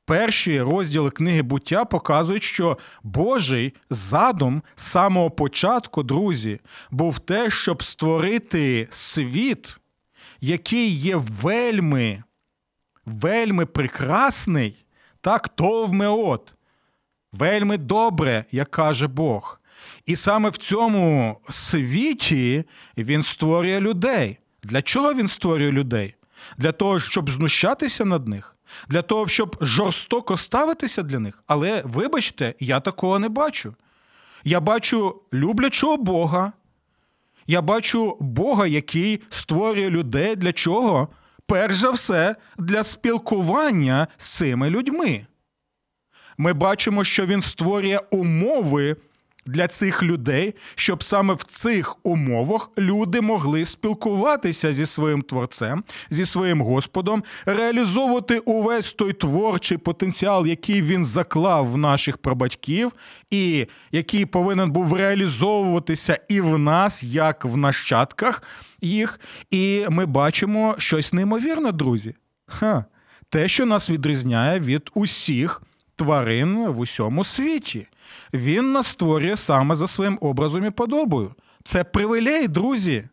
Перші 0.09 0.63
розділи 0.63 1.11
книги 1.11 1.43
буття 1.43 1.85
показують, 1.85 2.43
що 2.43 2.79
Божий 3.03 3.75
задум 3.91 4.63
з 4.75 4.83
самого 4.83 5.31
початку, 5.31 6.03
друзі, 6.03 6.61
був 6.91 7.19
те, 7.19 7.51
щоб 7.51 7.83
створити 7.83 8.89
світ, 8.91 9.77
який 10.41 10.91
є 10.91 11.17
вельми, 11.17 12.23
вельми 13.07 13.67
прекрасний, 13.67 14.85
так, 15.21 15.49
товмеот, 15.49 16.53
вельми 17.33 17.79
добре, 17.79 18.45
як 18.53 18.71
каже 18.71 19.07
Бог. 19.07 19.61
І 20.07 20.17
саме 20.17 20.51
в 20.51 20.57
цьому 20.57 21.41
світі 21.49 22.65
він 22.99 23.23
створює 23.23 23.81
людей. 23.81 24.39
Для 24.63 24.83
чого 24.83 25.15
він 25.15 25.29
створює 25.29 25.73
людей? 25.73 26.15
Для 26.59 26.73
того, 26.73 26.99
щоб 26.99 27.31
знущатися 27.31 28.05
над 28.05 28.29
них 28.29 28.55
для 28.89 29.03
того, 29.03 29.29
щоб 29.29 29.57
жорстоко 29.61 30.37
ставитися 30.37 31.03
для 31.03 31.19
них. 31.19 31.43
Але 31.47 31.83
вибачте, 31.85 32.55
я 32.61 32.81
такого 32.81 33.19
не 33.19 33.29
бачу. 33.29 33.75
Я 34.45 34.61
бачу 34.61 35.23
люблячого 35.33 35.97
Бога. 35.97 36.53
Я 37.47 37.63
бачу 37.63 38.17
Бога, 38.21 38.67
який 38.67 39.21
створює 39.31 39.91
людей 39.91 40.37
для 40.37 40.53
чого? 40.53 41.09
Перш 41.47 41.77
за 41.77 41.91
все, 41.91 42.37
для 42.59 42.85
спілкування 42.85 44.09
з 44.17 44.37
цими 44.37 44.71
людьми. 44.71 45.27
Ми 46.39 46.53
бачимо, 46.53 47.05
що 47.05 47.27
він 47.27 47.43
створює 47.43 48.01
умови 48.11 48.97
для 49.49 49.69
цих 49.69 50.03
людей, 50.03 50.55
щоб 50.75 51.03
саме 51.03 51.35
в 51.35 51.43
цих 51.43 51.97
умовах 52.03 52.71
люди 52.79 53.21
могли 53.21 53.65
спілкуватися 53.65 54.73
зі 54.73 54.87
своїм 54.87 55.23
творцем, 55.23 55.85
зі 56.11 56.27
своїм 56.27 56.63
Господом, 56.63 57.25
реалізовувати 57.47 58.39
увесь 58.39 58.93
той 58.93 59.13
творчий 59.13 59.79
потенціал, 59.79 60.47
який 60.47 60.83
він 60.83 61.05
заклав 61.05 61.73
в 61.73 61.77
наших 61.77 62.19
прабатьків, 62.19 62.93
і 63.31 63.67
який 63.93 64.27
повинен 64.27 64.71
був 64.71 64.95
реалізовуватися 64.95 66.19
і 66.29 66.41
в 66.41 66.59
нас, 66.59 67.05
як 67.05 67.45
в 67.45 67.57
нащадках 67.57 68.43
їх. 68.81 69.21
І 69.51 69.87
ми 69.91 70.07
бачимо 70.07 70.75
щось 70.79 71.13
неймовірне, 71.13 71.73
друзі. 71.73 72.15
Ха. 72.47 72.85
Те, 73.31 73.49
що 73.49 73.67
нас 73.67 73.91
відрізняє 73.91 74.61
від 74.61 74.91
усіх 74.95 75.63
тварин 75.99 76.69
в 76.69 76.81
усьому 76.81 77.25
світі. 77.25 77.87
Він 78.35 78.73
нас 78.73 78.87
створює 78.87 79.37
саме 79.37 79.75
за 79.75 79.87
своїм 79.87 80.19
образом 80.21 80.65
і 80.65 80.71
подобою. 80.71 81.35
Це 81.65 81.85
привілей, 81.85 82.49
друзі. 82.49 83.09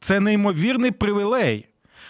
Це 0.00 0.20
неймовірний 0.20 0.90
привілей. 0.90 1.68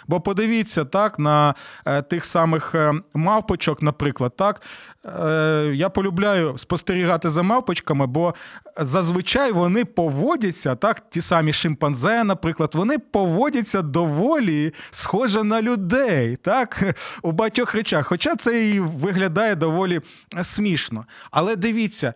Бо 0.09 0.21
подивіться 0.21 0.85
так 0.85 1.19
на 1.19 1.55
е, 1.87 2.03
тих 2.03 2.25
самих 2.25 2.75
е, 2.75 2.93
мавпочок, 3.15 3.83
наприклад, 3.83 4.37
так 4.37 4.63
е, 5.05 5.71
я 5.75 5.89
полюбляю 5.89 6.59
спостерігати 6.59 7.31
за 7.31 7.43
мавпочками, 7.43 8.07
бо 8.07 8.35
зазвичай 8.81 9.53
вони 9.53 9.85
поводяться, 9.85 10.75
так, 10.75 11.11
ті 11.11 11.21
самі 11.21 11.53
шимпанзе, 11.53 12.25
наприклад, 12.25 12.71
вони 12.75 12.99
поводяться 12.99 13.83
доволі 13.83 14.73
схоже 14.91 15.45
на 15.45 15.63
людей, 15.63 16.37
так, 16.37 16.97
у 17.23 17.33
багатьох 17.33 17.75
речах. 17.75 18.07
Хоча 18.07 18.37
це 18.37 18.69
і 18.69 18.81
виглядає 18.81 19.55
доволі 19.55 20.01
смішно. 20.43 21.05
Але 21.31 21.57
дивіться, 21.57 22.15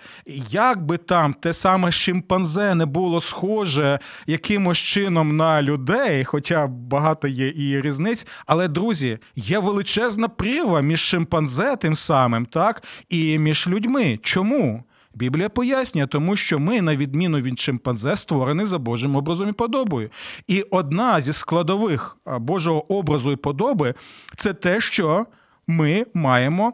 як 0.50 0.82
би 0.86 0.96
там 0.96 1.32
те 1.32 1.52
саме 1.52 1.92
шимпанзе 1.92 2.74
не 2.74 2.86
було 2.86 3.20
схоже 3.20 3.98
якимось 4.26 4.78
чином 4.78 5.36
на 5.36 5.62
людей, 5.62 6.24
хоча 6.24 6.66
багато 6.66 7.28
є 7.28 7.48
і 7.48 7.79
різниць. 7.80 8.26
Але, 8.46 8.68
друзі, 8.68 9.18
є 9.36 9.58
величезна 9.58 10.28
прірва 10.28 10.80
між 10.80 11.00
шимпанзе 11.00 11.76
тим 11.76 11.94
самим, 11.94 12.46
так, 12.46 12.82
і 13.08 13.38
між 13.38 13.68
людьми. 13.68 14.18
Чому? 14.22 14.84
Біблія 15.14 15.48
пояснює, 15.48 16.06
тому 16.06 16.36
що 16.36 16.58
ми, 16.58 16.82
на 16.82 16.96
відміну 16.96 17.40
від 17.40 17.58
шимпанзе, 17.58 18.16
створені 18.16 18.64
за 18.64 18.78
Божим 18.78 19.16
образом 19.16 19.48
і 19.48 19.52
подобою. 19.52 20.10
І 20.46 20.62
одна 20.62 21.20
зі 21.20 21.32
складових 21.32 22.16
Божого 22.26 22.92
образу 22.92 23.32
і 23.32 23.36
подоби 23.36 23.94
це 24.36 24.54
те, 24.54 24.80
що 24.80 25.26
ми 25.66 26.06
маємо. 26.14 26.72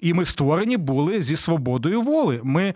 І 0.00 0.14
ми 0.14 0.24
створені 0.24 0.76
були 0.76 1.22
зі 1.22 1.36
свободою 1.36 2.02
воли. 2.02 2.40
Ми 2.44 2.74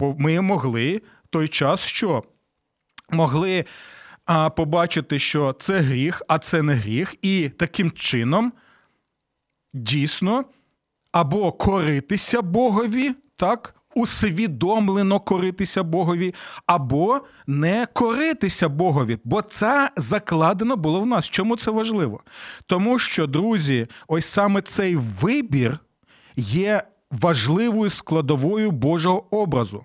ми 0.00 0.40
могли 0.40 1.02
той 1.30 1.48
час, 1.48 1.80
що 1.80 2.22
могли 3.10 3.64
а 4.28 4.50
побачити, 4.50 5.18
що 5.18 5.52
це 5.58 5.78
гріх, 5.78 6.22
а 6.28 6.38
це 6.38 6.62
не 6.62 6.74
гріх, 6.74 7.14
і 7.22 7.48
таким 7.48 7.90
чином 7.90 8.52
дійсно 9.74 10.44
або 11.12 11.52
коритися 11.52 12.42
Богові, 12.42 13.14
так, 13.36 13.74
усвідомлено 13.94 15.20
коритися 15.20 15.82
Богові, 15.82 16.34
або 16.66 17.20
не 17.46 17.86
коритися 17.92 18.68
Богові, 18.68 19.18
бо 19.24 19.42
це 19.42 19.90
закладено 19.96 20.76
було 20.76 21.00
в 21.00 21.06
нас. 21.06 21.30
Чому 21.30 21.56
це 21.56 21.70
важливо? 21.70 22.20
Тому 22.66 22.98
що, 22.98 23.26
друзі, 23.26 23.86
ось 24.08 24.26
саме 24.26 24.62
цей 24.62 24.96
вибір 24.96 25.78
є 26.36 26.82
важливою 27.10 27.90
складовою 27.90 28.70
Божого 28.70 29.36
образу. 29.36 29.84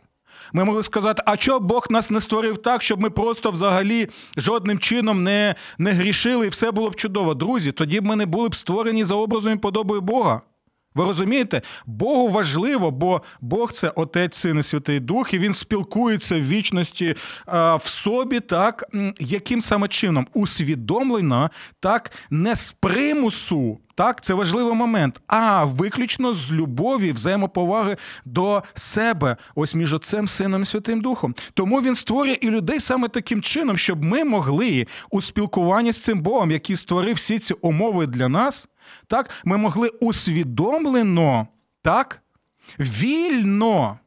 Ми 0.54 0.64
могли 0.64 0.84
сказати, 0.84 1.24
а 1.26 1.38
чого 1.38 1.60
Бог 1.60 1.88
нас 1.90 2.12
не 2.12 2.20
створив 2.20 2.58
так, 2.58 2.82
щоб 2.82 3.00
ми 3.00 3.10
просто 3.10 3.52
взагалі 3.52 4.10
жодним 4.38 4.80
чином 4.80 5.24
не 5.24 5.56
не 5.78 5.92
грішили, 5.92 6.46
і 6.46 6.50
все 6.50 6.72
було 6.72 6.90
б 6.90 6.96
чудово. 6.96 7.34
Друзі, 7.34 7.72
тоді 7.72 8.00
б 8.00 8.06
ми 8.06 8.16
не 8.16 8.26
були 8.26 8.50
б 8.50 8.56
створені 8.56 9.04
за 9.04 9.16
образом 9.16 9.54
і 9.54 9.58
подобою 9.58 10.02
Бога. 10.02 10.42
Ви 10.96 11.04
розумієте? 11.04 11.62
Богу 11.86 12.30
важливо, 12.30 12.92
бо 12.92 13.22
Бог 13.42 13.72
це 13.72 13.90
Отець, 13.90 14.38
Син 14.38 14.60
і 14.60 14.64
Святий 14.64 15.00
Дух, 15.00 15.34
і 15.34 15.40
він 15.40 15.54
спілкується 15.54 16.36
в 16.36 16.48
вічності 16.48 17.16
а, 17.46 17.76
в 17.76 17.86
собі, 17.86 18.40
так, 18.40 18.84
яким 19.20 19.62
саме 19.62 19.88
чином 19.88 20.28
усвідомлено, 20.34 21.50
так, 21.80 22.12
не 22.30 22.56
з 22.56 22.72
примусу. 22.72 23.80
Так, 23.96 24.22
це 24.22 24.34
важливий 24.34 24.74
момент, 24.74 25.22
а 25.28 25.66
виключно 25.66 26.34
з 26.34 26.52
любові, 26.52 27.12
взаємоповаги 27.12 27.98
до 28.26 28.64
себе, 28.74 29.38
ось 29.56 29.76
між 29.76 29.94
Отцем, 29.94 30.28
Сином 30.28 30.62
і 30.62 30.66
Святим 30.66 31.02
Духом. 31.02 31.36
Тому 31.54 31.82
він 31.82 31.96
створює 31.96 32.38
і 32.42 32.50
людей 32.50 32.80
саме 32.80 33.08
таким 33.08 33.42
чином, 33.42 33.78
щоб 33.78 34.04
ми 34.04 34.24
могли 34.24 34.88
у 35.10 35.22
спілкуванні 35.22 35.92
з 35.92 36.02
цим 36.02 36.22
Богом, 36.22 36.52
який 36.52 36.76
створив 36.76 37.16
всі 37.16 37.40
ці 37.40 37.54
умови 37.54 38.08
для 38.08 38.30
нас, 38.30 38.68
так, 39.08 39.30
ми 39.46 39.58
могли 39.58 39.88
усвідомлено, 39.90 41.48
так, 41.82 42.22
вільно 42.80 44.00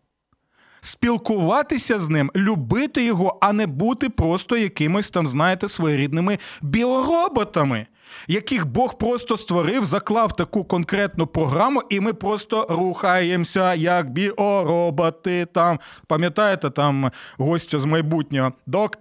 спілкуватися 0.80 1.98
з 1.98 2.08
ним, 2.08 2.30
любити 2.36 3.04
його, 3.04 3.38
а 3.40 3.52
не 3.52 3.66
бути 3.66 4.08
просто 4.08 4.56
якимось 4.56 5.10
там, 5.10 5.26
знаєте, 5.26 5.68
своєрідними 5.68 6.38
біороботами 6.62 7.86
яких 8.28 8.66
Бог 8.66 8.98
просто 8.98 9.36
створив, 9.36 9.84
заклав 9.84 10.36
таку 10.36 10.64
конкретну 10.64 11.26
програму, 11.26 11.82
і 11.90 12.00
ми 12.00 12.12
просто 12.12 12.66
рухаємося 12.70 13.74
як 13.74 14.10
біороботи. 14.10 15.46
Там 15.54 15.78
пам'ятаєте, 16.06 16.70
там 16.70 17.10
гостя 17.38 17.78
з 17.78 17.84
майбутнього 17.84 18.52
док, 18.66 18.92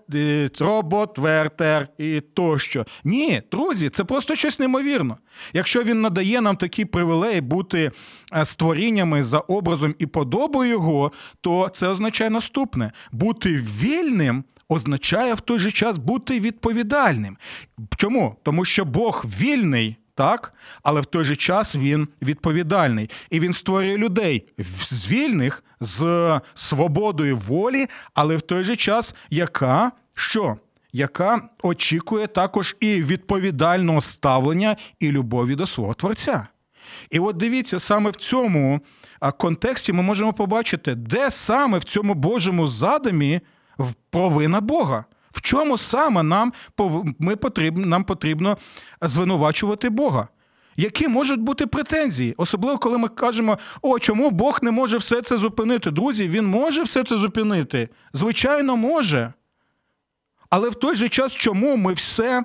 робот, 0.60 1.18
вертер 1.18 1.88
і 1.98 2.22
тощо. 2.22 2.86
Ні, 3.04 3.42
друзі, 3.52 3.90
це 3.90 4.04
просто 4.04 4.36
щось 4.36 4.60
неймовірно. 4.60 5.18
Якщо 5.54 5.84
він 5.84 6.02
надає 6.02 6.42
нам 6.42 6.56
такий 6.56 6.86
привілей 6.86 7.42
бути 7.42 7.92
е, 8.36 8.46
створіннями 8.46 9.24
за 9.24 9.40
образом 9.40 9.96
і 10.00 10.06
подобою 10.06 10.70
його, 10.70 11.12
то 11.42 11.70
це 11.74 11.88
означає 11.88 12.30
наступне: 12.30 12.92
бути 13.12 13.50
вільним 13.56 14.44
означає 14.70 15.34
в 15.34 15.40
той 15.40 15.60
же 15.60 15.72
час 15.72 15.98
бути 15.98 16.40
відповідальним. 16.40 17.38
Чому? 17.98 18.36
Тому 18.44 18.66
що 18.66 18.86
Бог 18.86 19.26
вільний. 19.40 19.98
Так, 20.18 20.54
але 20.84 21.02
в 21.02 21.06
той 21.06 21.24
же 21.24 21.36
час 21.36 21.76
він 21.76 22.08
відповідальний, 22.22 23.10
і 23.30 23.40
він 23.40 23.54
створює 23.54 23.98
людей 23.98 24.48
з 24.82 25.10
вільних 25.12 25.64
з 25.80 26.42
свободою 26.54 27.38
волі, 27.38 27.88
але 28.14 28.36
в 28.36 28.42
той 28.42 28.64
же 28.64 28.76
час, 28.76 29.16
яка 29.30 29.92
що? 30.14 30.58
Яка 30.94 31.50
очікує 31.64 32.28
також 32.28 32.76
і 32.80 33.04
відповідального 33.04 34.02
ставлення 34.02 34.76
і 35.00 35.12
любові 35.12 35.56
до 35.56 35.66
свого 35.66 35.94
творця. 35.94 36.48
І 37.10 37.20
от 37.20 37.38
дивіться, 37.38 37.80
саме 37.80 38.10
в 38.10 38.16
цьому 38.16 38.82
контексті 39.38 39.94
ми 39.94 40.04
можемо 40.04 40.34
побачити, 40.34 40.96
де 40.96 41.32
саме 41.32 41.78
в 41.78 41.84
цьому 41.84 42.14
Божому 42.14 42.68
задумі 42.68 43.42
провина 44.10 44.62
Бога. 44.62 45.06
В 45.32 45.42
чому 45.42 45.78
саме 45.78 46.24
нам 46.24 46.54
ми 47.20 47.36
потрібно, 47.36 47.86
нам 47.86 48.04
потрібно 48.04 48.58
звинувачувати 49.02 49.90
Бога? 49.90 50.28
Які 50.78 51.08
можуть 51.08 51.40
бути 51.40 51.68
претензії? 51.68 52.34
Особливо, 52.38 52.78
коли 52.78 52.98
ми 52.98 53.08
кажемо, 53.08 53.58
о, 53.82 54.00
чому 54.00 54.32
Бог 54.32 54.60
не 54.62 54.72
може 54.72 54.98
все 54.98 55.22
це 55.22 55.38
зупинити? 55.38 55.92
Друзі, 55.92 56.28
він 56.28 56.46
може 56.46 56.84
все 56.84 57.04
це 57.04 57.18
зупинити? 57.18 57.90
Звичайно, 58.14 58.78
може. 58.78 59.34
Але 60.50 60.70
в 60.70 60.76
той 60.76 60.96
же 60.96 61.10
час, 61.10 61.34
чому 61.34 61.76
ми 61.76 61.94
все 61.94 62.44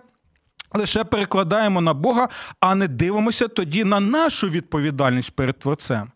лише 0.72 1.04
перекладаємо 1.04 1.80
на 1.80 1.94
Бога, 1.94 2.28
а 2.60 2.74
не 2.74 2.88
дивимося 2.88 3.48
тоді 3.48 3.84
на 3.84 4.00
нашу 4.00 4.48
відповідальність 4.48 5.36
перед 5.36 5.58
Творцем? 5.58 6.10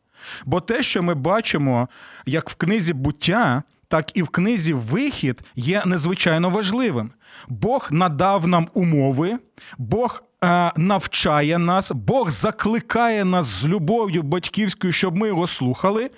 Бо 0.45 0.61
те, 0.61 0.83
що 0.83 1.03
ми 1.03 1.15
бачимо, 1.15 1.89
як 2.27 2.51
в 2.51 2.55
книзі 2.55 2.93
буття, 2.93 3.63
так 3.95 4.17
і 4.17 4.23
в 4.23 4.29
книзі 4.29 4.73
Вихід 4.73 5.43
є 5.57 5.83
незвичайно 5.87 6.51
важливим. 6.51 7.11
Бог 7.49 7.89
надав 7.91 8.47
нам 8.47 8.69
умови, 8.75 9.39
Бог 9.79 10.23
е, 10.45 10.73
навчає 10.77 11.59
нас, 11.59 11.93
Бог 11.93 12.31
закликає 12.31 13.25
нас 13.25 13.47
з 13.47 13.67
любов'ю 13.67 14.23
батьківською, 14.23 14.93
щоб 14.93 15.17
ми 15.17 15.27
його 15.29 15.47
слухали. 15.47 16.11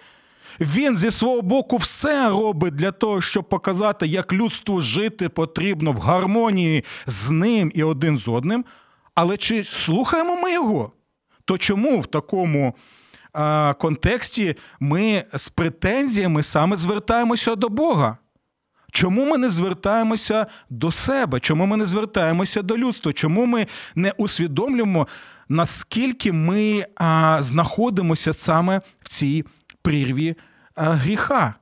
Він 0.60 0.96
зі 0.96 1.10
свого 1.10 1.42
боку 1.42 1.76
все 1.76 2.28
робить 2.28 2.74
для 2.74 2.92
того, 2.92 3.20
щоб 3.20 3.48
показати, 3.48 4.06
як 4.06 4.32
людству 4.32 4.80
жити 4.80 5.28
потрібно 5.28 5.92
в 5.92 5.98
гармонії 5.98 6.84
з 7.06 7.30
ним 7.30 7.72
і 7.74 7.82
один 7.82 8.18
з 8.18 8.28
одним. 8.28 8.64
Але 9.14 9.36
чи 9.36 9.64
слухаємо 9.64 10.36
ми 10.36 10.52
його? 10.52 10.92
То 11.44 11.58
чому 11.58 12.00
в 12.00 12.06
такому 12.06 12.74
а, 13.37 13.75
контексті 13.75 14.57
ми 14.81 15.25
з 15.35 15.49
претензіями 15.49 16.42
саме 16.42 16.77
звертаємося 16.77 17.55
до 17.55 17.68
Бога? 17.68 18.18
Чому 18.92 19.25
ми 19.25 19.38
не 19.38 19.51
звертаємося 19.51 20.46
до 20.70 20.90
себе? 20.90 21.40
Чому 21.40 21.66
ми 21.66 21.77
не 21.77 21.87
звертаємося 21.87 22.62
до 22.62 22.79
людства? 22.79 23.12
Чому 23.12 23.46
ми 23.46 23.66
не 23.94 24.11
усвідомлюємо, 24.11 25.07
наскільки 25.49 26.33
ми 26.33 26.87
а, 26.96 27.38
знаходимося 27.40 28.33
саме 28.33 28.81
в 29.01 29.09
цій 29.09 29.44
прірві 29.83 30.35
а, 30.75 30.90
гріха? 30.90 31.55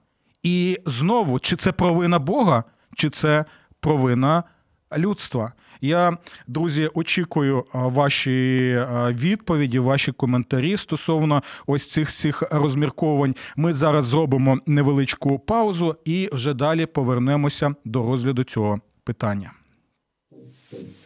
І 0.43 0.79
знову, 0.87 1.39
чи 1.39 1.57
це 1.57 1.73
провина 1.73 2.19
Бога, 2.19 2.65
чи 2.97 3.11
це 3.11 3.45
провина 3.81 4.45
людства? 4.97 5.53
Я, 5.85 6.19
друзі, 6.47 6.91
очікую 6.95 7.65
ваші 7.73 8.41
відповіді, 9.11 9.79
ваші 9.79 10.13
коментарі 10.13 10.77
стосовно 10.77 11.43
ось 11.67 11.91
цих 11.91 12.13
цих 12.13 12.43
розмірковань. 12.51 13.35
Ми 13.57 13.73
зараз 13.73 14.05
зробимо 14.05 14.59
невеличку 14.67 15.39
паузу 15.39 15.97
і 16.05 16.29
вже 16.33 16.55
далі 16.55 16.87
повернемося 16.87 17.75
до 17.85 18.03
розгляду 18.03 18.45
цього 18.45 18.81
питання. 19.05 19.53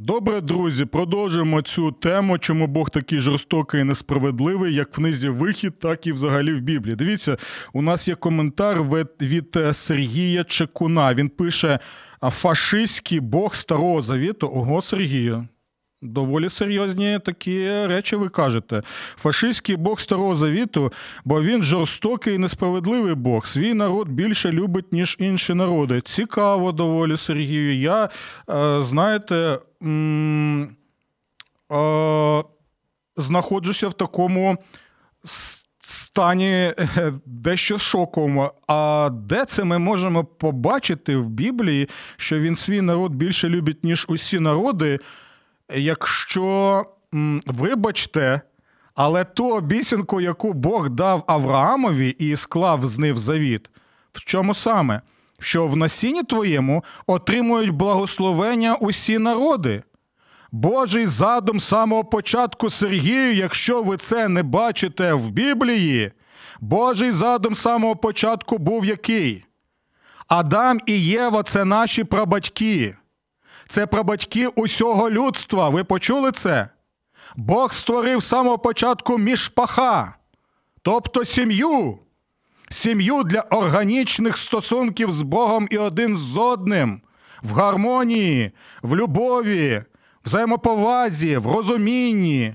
Добре, 0.00 0.40
друзі, 0.40 0.84
продовжуємо 0.84 1.62
цю 1.62 1.92
тему, 1.92 2.38
чому 2.38 2.66
Бог 2.66 2.90
такий 2.90 3.18
жорстокий 3.18 3.80
і 3.80 3.84
несправедливий, 3.84 4.74
як 4.74 4.98
в 4.98 5.00
книзі 5.00 5.28
Вихід, 5.28 5.78
так 5.78 6.06
і 6.06 6.12
взагалі 6.12 6.52
в 6.52 6.60
Біблії. 6.60 6.96
Дивіться, 6.96 7.36
у 7.72 7.82
нас 7.82 8.08
є 8.08 8.14
коментар 8.14 8.82
від 9.20 9.56
е, 9.56 9.72
Сергія 9.72 10.44
Чекуна. 10.44 11.14
Він 11.14 11.28
пише: 11.28 11.78
фашистський 12.22 13.20
Бог 13.20 13.54
Старого 13.54 14.02
Завіту. 14.02 14.50
Ого, 14.54 14.82
Сергію. 14.82 15.48
Доволі 16.02 16.48
серйозні 16.48 17.18
такі 17.24 17.86
речі 17.86 18.16
ви 18.16 18.28
кажете. 18.28 18.82
Фашистський 19.16 19.76
Бог 19.76 20.00
Старого 20.00 20.34
Завіту, 20.34 20.92
бо 21.24 21.42
він 21.42 21.62
жорстокий 21.62 22.34
і 22.34 22.38
несправедливий 22.38 23.14
Бог. 23.14 23.46
Свій 23.46 23.74
народ 23.74 24.08
більше 24.08 24.52
любить, 24.52 24.92
ніж 24.92 25.16
інші 25.18 25.54
народи. 25.54 26.00
Цікаво, 26.00 26.72
доволі 26.72 27.16
Сергію. 27.16 27.76
Я, 27.76 28.08
е, 28.50 28.82
знаєте, 28.82 29.58
знаходжуся 33.16 33.88
в 33.88 33.92
такому 33.92 34.58
стані 35.80 36.74
е, 36.78 37.12
дещо 37.26 37.78
шоковому. 37.78 38.50
А 38.68 39.10
де 39.12 39.44
це 39.44 39.64
ми 39.64 39.78
можемо 39.78 40.24
побачити 40.24 41.16
в 41.16 41.28
Біблії, 41.28 41.88
що 42.16 42.38
він 42.38 42.56
свій 42.56 42.80
народ 42.80 43.12
більше 43.14 43.48
любить, 43.48 43.84
ніж 43.84 44.06
усі 44.08 44.38
народи? 44.40 44.98
Якщо, 45.70 46.86
вибачте, 47.46 48.40
але 48.94 49.24
ту 49.24 49.50
обіцянку, 49.50 50.20
яку 50.20 50.52
Бог 50.52 50.90
дав 50.90 51.24
Авраамові 51.26 52.08
і 52.08 52.36
склав 52.36 52.86
з 52.86 52.98
ним 52.98 53.18
завіт, 53.18 53.70
в 54.12 54.24
чому 54.24 54.54
саме? 54.54 55.00
Що 55.40 55.66
в 55.66 55.76
насінні 55.76 56.22
твоєму 56.22 56.84
отримують 57.06 57.70
благословення 57.70 58.74
усі 58.74 59.18
народи. 59.18 59.82
Божий 60.52 61.06
задум 61.06 61.60
самого 61.60 62.04
початку 62.04 62.70
Сергію, 62.70 63.32
якщо 63.32 63.82
ви 63.82 63.96
це 63.96 64.28
не 64.28 64.42
бачите 64.42 65.12
в 65.12 65.30
Біблії, 65.30 66.12
Божий 66.60 67.12
задум 67.12 67.54
самого 67.54 67.96
початку 67.96 68.58
був 68.58 68.84
який? 68.84 69.44
Адам 70.28 70.80
і 70.86 71.00
Єва 71.00 71.42
це 71.42 71.64
наші 71.64 72.04
прабатьки 72.04 72.96
це 73.68 73.86
прабатьки 73.86 74.46
усього 74.46 75.10
людства. 75.10 75.68
Ви 75.68 75.84
почули 75.84 76.32
це? 76.32 76.68
Бог 77.36 77.72
створив 77.72 78.20
з 78.20 78.28
самого 78.28 78.58
початку 78.58 79.18
мішпаха, 79.18 80.14
тобто 80.82 81.24
сім'ю, 81.24 81.98
сім'ю 82.70 83.22
для 83.22 83.40
органічних 83.40 84.36
стосунків 84.36 85.12
з 85.12 85.22
Богом 85.22 85.68
і 85.70 85.78
один 85.78 86.16
з 86.16 86.36
одним, 86.36 87.00
в 87.42 87.52
гармонії, 87.52 88.52
в 88.82 88.96
любові, 88.96 89.82
взаємоповазі, 90.24 91.36
в 91.36 91.46
розумінні, 91.46 92.54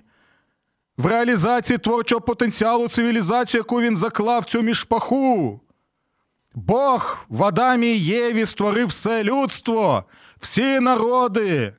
в 0.97 1.05
реалізації 1.05 1.77
творчого 1.77 2.21
потенціалу 2.21 2.87
цивілізації, 2.87 3.59
яку 3.59 3.81
він 3.81 3.95
заклав 3.95 4.45
цю 4.45 4.61
мішпаху. 4.61 5.61
Бог 6.55 7.25
в 7.29 7.43
Адамі 7.43 7.87
і 7.87 7.99
Єві 7.99 8.45
створив 8.45 8.87
все 8.87 9.23
людство, 9.23 10.03
всі 10.39 10.79
народи. 10.79 11.73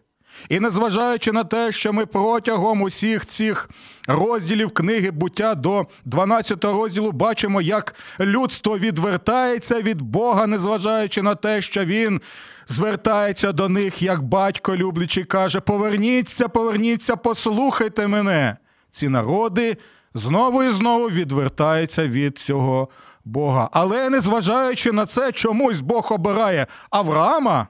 І 0.48 0.60
незважаючи 0.60 1.32
на 1.32 1.44
те, 1.44 1.72
що 1.72 1.92
ми 1.92 2.06
протягом 2.06 2.82
усіх 2.82 3.26
цих 3.26 3.70
розділів 4.08 4.70
книги 4.70 5.10
буття 5.10 5.54
до 5.54 5.86
12 6.04 6.64
розділу 6.64 7.12
бачимо, 7.12 7.60
як 7.60 7.94
людство 8.20 8.78
відвертається 8.78 9.82
від 9.82 10.02
Бога, 10.02 10.46
незважаючи 10.46 11.22
на 11.22 11.34
те, 11.34 11.62
що 11.62 11.84
Він 11.84 12.20
звертається 12.66 13.52
до 13.52 13.68
них, 13.68 14.02
як 14.02 14.22
батько 14.22 14.76
люблячий, 14.76 15.24
каже: 15.24 15.60
Поверніться, 15.60 16.48
поверніться, 16.48 17.16
послухайте 17.16 18.06
мене. 18.06 18.56
Ці 18.90 19.08
народи 19.08 19.76
знову 20.14 20.62
і 20.62 20.70
знову 20.70 21.08
відвертаються 21.08 22.08
від 22.08 22.38
цього 22.38 22.88
Бога. 23.24 23.68
Але 23.72 24.10
незважаючи 24.10 24.92
на 24.92 25.06
це, 25.06 25.32
чомусь 25.32 25.80
Бог 25.80 26.12
обирає 26.12 26.66
Авраама. 26.90 27.68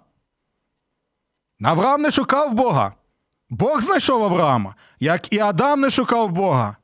Авраам 1.63 2.03
не 2.03 2.11
шукав 2.11 2.55
Бога. 2.55 2.95
Бог 3.51 3.81
знайшов 3.81 4.25
Авраама, 4.25 4.75
як 5.01 5.33
і 5.33 5.39
Адам 5.39 5.81
не 5.81 5.91
шукав 5.91 6.31
Бога. 6.31 6.77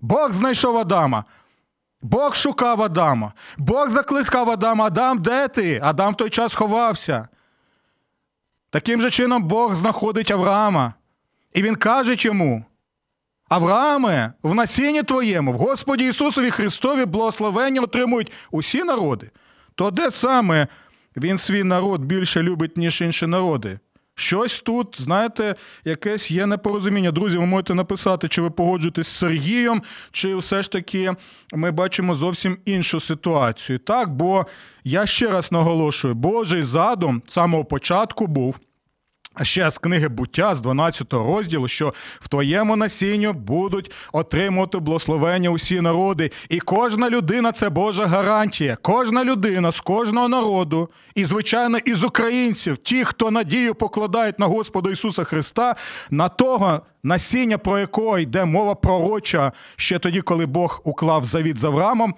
Бог 0.00 0.32
знайшов 0.32 0.78
Адама. 0.78 1.24
Бог 2.02 2.34
шукав 2.34 2.82
Адама. 2.82 3.32
Бог 3.58 3.88
закликав 3.88 4.50
Адама. 4.50 4.84
Адам, 4.86 5.18
де 5.18 5.48
ти? 5.48 5.80
Адам 5.82 6.12
в 6.12 6.16
той 6.16 6.30
час 6.30 6.54
ховався. 6.54 7.28
Таким 8.70 9.00
же 9.00 9.10
чином 9.10 9.42
Бог 9.42 9.74
знаходить 9.74 10.30
Авраама. 10.30 10.94
І 11.54 11.62
він 11.62 11.76
каже 11.76 12.14
йому: 12.18 12.64
Аврааме, 13.48 14.32
в 14.42 14.54
насінні 14.54 15.02
твоєму, 15.02 15.52
в 15.52 15.56
Господі 15.56 16.08
Ісусові 16.08 16.50
Христові 16.50 17.04
благословення 17.04 17.80
отримують 17.80 18.32
усі 18.50 18.84
народи. 18.84 19.30
То 19.74 19.90
де 19.90 20.10
саме 20.10 20.68
він 21.16 21.38
свій 21.38 21.64
народ 21.64 22.00
більше 22.00 22.42
любить, 22.42 22.76
ніж 22.76 23.00
інші 23.00 23.26
народи? 23.26 23.78
Щось 24.14 24.60
тут, 24.60 25.00
знаєте, 25.00 25.54
якесь 25.84 26.30
є 26.30 26.46
непорозуміння. 26.46 27.10
Друзі, 27.10 27.38
ви 27.38 27.46
можете 27.46 27.74
написати, 27.74 28.28
чи 28.28 28.42
ви 28.42 28.50
погоджуєтесь 28.50 29.08
з 29.08 29.16
Сергієм, 29.16 29.82
чи 30.10 30.36
все 30.36 30.62
ж 30.62 30.72
таки 30.72 31.12
ми 31.52 31.70
бачимо 31.70 32.14
зовсім 32.14 32.58
іншу 32.64 33.00
ситуацію. 33.00 33.78
Так, 33.78 34.14
бо 34.14 34.46
я 34.84 35.06
ще 35.06 35.30
раз 35.30 35.52
наголошую, 35.52 36.14
Божий 36.14 36.62
задум 36.62 37.22
самого 37.28 37.64
початку 37.64 38.26
був. 38.26 38.58
А 39.34 39.44
ще 39.44 39.70
з 39.70 39.78
книги 39.78 40.08
буття 40.08 40.54
з 40.54 40.60
12 40.60 41.12
розділу, 41.12 41.68
що 41.68 41.94
в 42.20 42.28
твоєму 42.28 42.76
насінню 42.76 43.32
будуть 43.32 43.92
отримувати 44.12 44.78
благословення 44.78 45.50
усі 45.50 45.80
народи, 45.80 46.30
і 46.48 46.58
кожна 46.58 47.10
людина 47.10 47.52
це 47.52 47.70
Божа 47.70 48.06
гарантія. 48.06 48.76
Кожна 48.82 49.24
людина 49.24 49.72
з 49.72 49.80
кожного 49.80 50.28
народу, 50.28 50.88
і 51.14 51.24
звичайно, 51.24 51.78
із 51.78 52.04
українців, 52.04 52.76
ті, 52.76 53.04
хто 53.04 53.30
надію 53.30 53.74
покладають 53.74 54.38
на 54.38 54.46
Господа 54.46 54.90
Ісуса 54.90 55.24
Христа, 55.24 55.76
на 56.10 56.28
того 56.28 56.80
насіння, 57.02 57.58
про 57.58 57.78
якого 57.78 58.18
йде 58.18 58.44
мова 58.44 58.74
пророча 58.74 59.52
ще 59.76 59.98
тоді, 59.98 60.20
коли 60.20 60.46
Бог 60.46 60.80
уклав 60.84 61.24
завіт 61.24 61.58
з 61.58 61.64
Авраамом, 61.64 62.14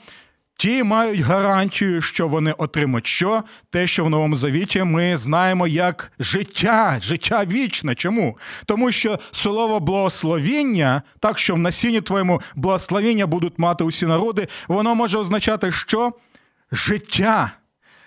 Ті 0.57 0.83
мають 0.83 1.21
гарантію, 1.21 2.03
що 2.03 2.29
вони 2.29 2.53
отримають 2.53 3.07
що? 3.07 3.43
Те, 3.71 3.87
що 3.87 4.05
в 4.05 4.11
новому 4.11 4.37
завіті 4.37 4.83
ми 4.83 5.17
знаємо 5.17 5.67
як 5.67 6.13
життя, 6.19 6.99
життя 7.01 7.45
вічне. 7.45 7.95
Чому? 7.95 8.39
Тому 8.67 8.93
що 8.93 9.19
слово 9.31 9.81
благословіння, 9.81 11.03
так 11.21 11.39
що 11.39 11.55
в 11.55 11.59
насінні 11.59 12.01
твоєму 12.01 12.41
благословіння 12.55 13.27
будуть 13.27 13.59
мати 13.59 13.85
усі 13.85 14.07
народи, 14.07 14.49
воно 14.69 14.95
може 14.95 15.19
означати, 15.19 15.73
що 15.73 16.13
життя, 16.73 17.51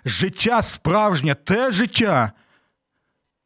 життя 0.05 0.61
справжнє, 0.61 1.35
те 1.35 1.71
життя, 1.71 2.31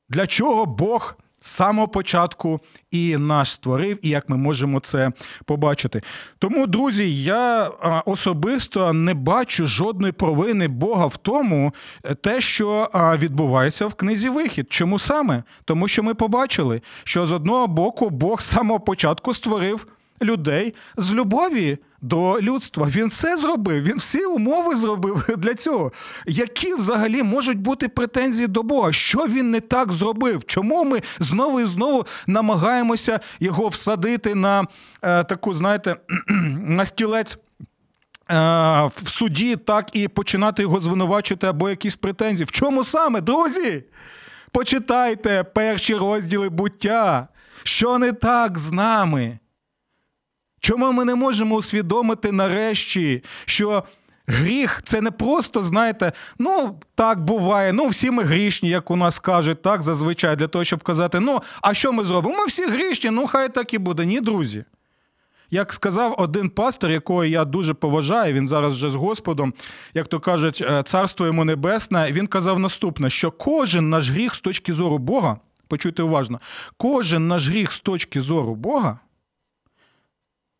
для 0.09 0.27
чого 0.27 0.65
Бог 0.65 1.17
з 1.41 1.51
самого 1.51 1.87
початку 1.87 2.59
і 2.91 3.17
нас 3.17 3.49
створив, 3.49 3.99
і 4.01 4.09
як 4.09 4.29
ми 4.29 4.37
можемо 4.37 4.79
це 4.79 5.11
побачити. 5.45 6.01
Тому, 6.39 6.67
друзі, 6.67 7.23
я 7.23 7.67
особисто 8.05 8.93
не 8.93 9.13
бачу 9.13 9.67
жодної 9.67 10.13
провини 10.13 10.67
Бога 10.67 11.05
в 11.05 11.17
тому, 11.17 11.73
е, 12.03 12.15
те, 12.15 12.41
що 12.41 12.89
відбувається 13.19 13.87
в 13.87 13.93
книзі 13.93 14.29
Вихід. 14.29 14.73
Чому 14.73 14.99
саме? 14.99 15.43
Тому 15.65 15.87
що 15.87 16.03
ми 16.03 16.13
побачили, 16.13 16.81
що 17.03 17.25
з 17.25 17.31
одного 17.31 17.67
боку 17.67 18.09
Бог 18.09 18.41
з 18.41 18.45
самого 18.45 18.79
початку 18.79 19.33
створив 19.33 19.87
людей 20.21 20.73
з 20.97 21.13
любові 21.13 21.77
до 22.01 22.41
людства. 22.41 22.87
Він 22.87 23.07
все 23.07 23.37
зробив, 23.37 23.83
він 23.83 23.97
всі 23.97 24.25
умови 24.25 24.75
зробив 24.75 25.25
для 25.37 25.53
цього. 25.53 25.91
Які 26.25 26.73
взагалі 26.73 27.23
можуть 27.23 27.59
бути 27.59 27.87
претензії 27.87 28.47
до 28.47 28.63
Бога? 28.63 28.91
Що 28.91 29.27
він 29.27 29.51
не 29.51 29.59
так 29.59 29.91
зробив? 29.91 30.43
Чому 30.45 30.83
ми 30.83 31.01
знову 31.19 31.61
і 31.61 31.65
знову 31.65 32.05
намагаємося 32.27 33.19
його 33.39 33.67
всадити 33.67 34.35
на 34.35 34.67
е, 35.01 35.23
таку, 35.23 35.53
знаєте, 35.53 35.95
на 36.59 36.85
стілець? 36.85 37.37
Е, 38.31 38.35
в 38.85 39.07
суді 39.07 39.55
так 39.55 39.95
і 39.95 40.07
починати 40.07 40.61
його 40.61 40.81
звинувачити 40.81 41.47
або 41.47 41.69
якісь 41.69 41.95
претензії. 41.95 42.45
В 42.45 42.51
чому 42.51 42.83
саме, 42.83 43.21
друзі? 43.21 43.83
Почитайте 44.51 45.43
перші 45.43 45.95
розділи 45.95 46.49
буття. 46.49 47.27
Що 47.63 47.97
не 47.97 48.11
так 48.11 48.57
з 48.57 48.71
нами? 48.71 49.39
Чому 50.61 50.91
ми 50.91 51.05
не 51.05 51.15
можемо 51.15 51.55
усвідомити 51.55 52.31
нарешті, 52.31 53.23
що 53.45 53.83
гріх 54.27 54.81
це 54.83 55.01
не 55.01 55.11
просто, 55.11 55.63
знаєте, 55.63 56.11
ну 56.39 56.79
так 56.95 57.23
буває, 57.23 57.73
ну 57.73 57.87
всі 57.87 58.11
ми 58.11 58.23
грішні, 58.23 58.69
як 58.69 58.91
у 58.91 58.95
нас 58.95 59.19
кажуть, 59.19 59.61
так 59.61 59.81
зазвичай, 59.83 60.35
для 60.35 60.47
того, 60.47 60.63
щоб 60.63 60.83
казати, 60.83 61.19
ну, 61.19 61.41
а 61.61 61.73
що 61.73 61.91
ми 61.91 62.03
зробимо? 62.03 62.37
Ми 62.37 62.45
всі 62.45 62.65
грішні, 62.65 63.09
ну 63.09 63.27
хай 63.27 63.53
так 63.53 63.73
і 63.73 63.77
буде. 63.77 64.05
Ні, 64.05 64.21
друзі. 64.21 64.63
Як 65.53 65.73
сказав 65.73 66.15
один 66.17 66.49
пастор, 66.49 66.91
якого 66.91 67.25
я 67.25 67.45
дуже 67.45 67.73
поважаю, 67.73 68.33
він 68.33 68.47
зараз 68.47 68.75
вже 68.75 68.89
з 68.89 68.95
Господом, 68.95 69.53
як 69.93 70.07
то 70.07 70.19
кажуть, 70.19 70.63
е, 70.69 70.83
царство 70.83 71.25
йому 71.25 71.45
небесне, 71.45 72.11
він 72.11 72.27
казав 72.27 72.59
наступне: 72.59 73.09
що 73.09 73.31
кожен 73.31 73.89
наш 73.89 74.09
гріх 74.09 74.35
з 74.35 74.41
точки 74.41 74.73
зору 74.73 74.97
Бога, 74.97 75.37
почуйте 75.67 76.03
уважно, 76.03 76.39
кожен 76.77 77.27
наш 77.27 77.47
гріх 77.47 77.71
з 77.71 77.79
точки 77.79 78.21
зору 78.21 78.55
Бога 78.55 78.99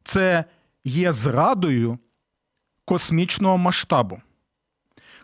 це 0.03 0.45
є 0.83 1.13
зрадою 1.13 1.99
космічного 2.85 3.57
масштабу. 3.57 4.21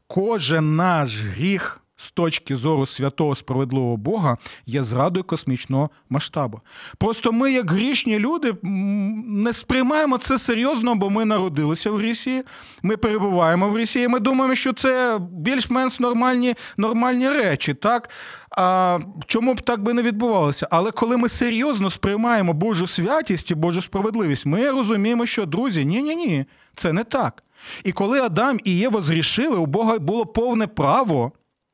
Кожен 0.08 0.76
наш 0.76 1.22
гріх 1.22 1.82
з 1.98 2.12
точки 2.12 2.56
зору 2.56 2.86
святого 2.86 3.36
справедливого 3.36 3.98
Бога 3.98 4.38
є 4.66 4.84
зрадою 4.84 5.24
космічного 5.24 5.90
масштабу. 6.10 6.62
Просто 6.98 7.32
ми, 7.32 7.52
як 7.52 7.72
грішні 7.72 8.20
люди, 8.20 8.56
не 8.64 9.54
сприймаємо 9.54 10.18
це 10.18 10.38
серйозно, 10.38 10.96
бо 10.96 11.10
ми 11.10 11.26
народилися 11.26 11.92
в 11.92 11.98
грісі, 11.98 12.44
ми 12.84 12.98
перебуваємо 12.98 13.70
в 13.70 13.72
грісі, 13.72 14.02
і 14.02 14.08
ми 14.08 14.20
думаємо, 14.20 14.56
що 14.56 14.74
це 14.74 15.20
більш-менш 15.32 16.00
нормальні 16.00 16.56
нормальні 16.78 17.30
речі. 17.30 17.74
так? 17.74 18.10
А 18.52 19.00
Чому 19.26 19.54
б 19.54 19.62
так 19.62 19.84
би 19.84 19.94
не 19.94 20.02
відбувалося? 20.02 20.68
Але 20.72 20.92
коли 20.92 21.18
ми 21.18 21.30
серйозно 21.30 21.90
сприймаємо 21.90 22.54
Божу 22.54 22.88
святість 22.88 23.52
і 23.52 23.56
Божу 23.56 23.82
справедливість, 23.82 24.46
ми 24.46 24.72
розуміємо, 24.72 25.26
що 25.26 25.46
друзі, 25.46 25.86
ні-ні 25.86 26.16
ні, 26.16 26.46
це 26.76 26.94
не 26.94 27.04
так. 27.04 27.44
І 27.84 27.92
коли 27.92 28.20
Адам 28.20 28.60
і 28.64 28.78
Єва 28.78 29.02
зрішили, 29.02 29.58
у 29.58 29.66
Бога 29.66 30.00
було 30.00 30.26
повне 30.26 30.68
право 30.68 31.32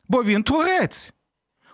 бо 0.10 0.24
він 0.24 0.44
творець. 0.44 1.13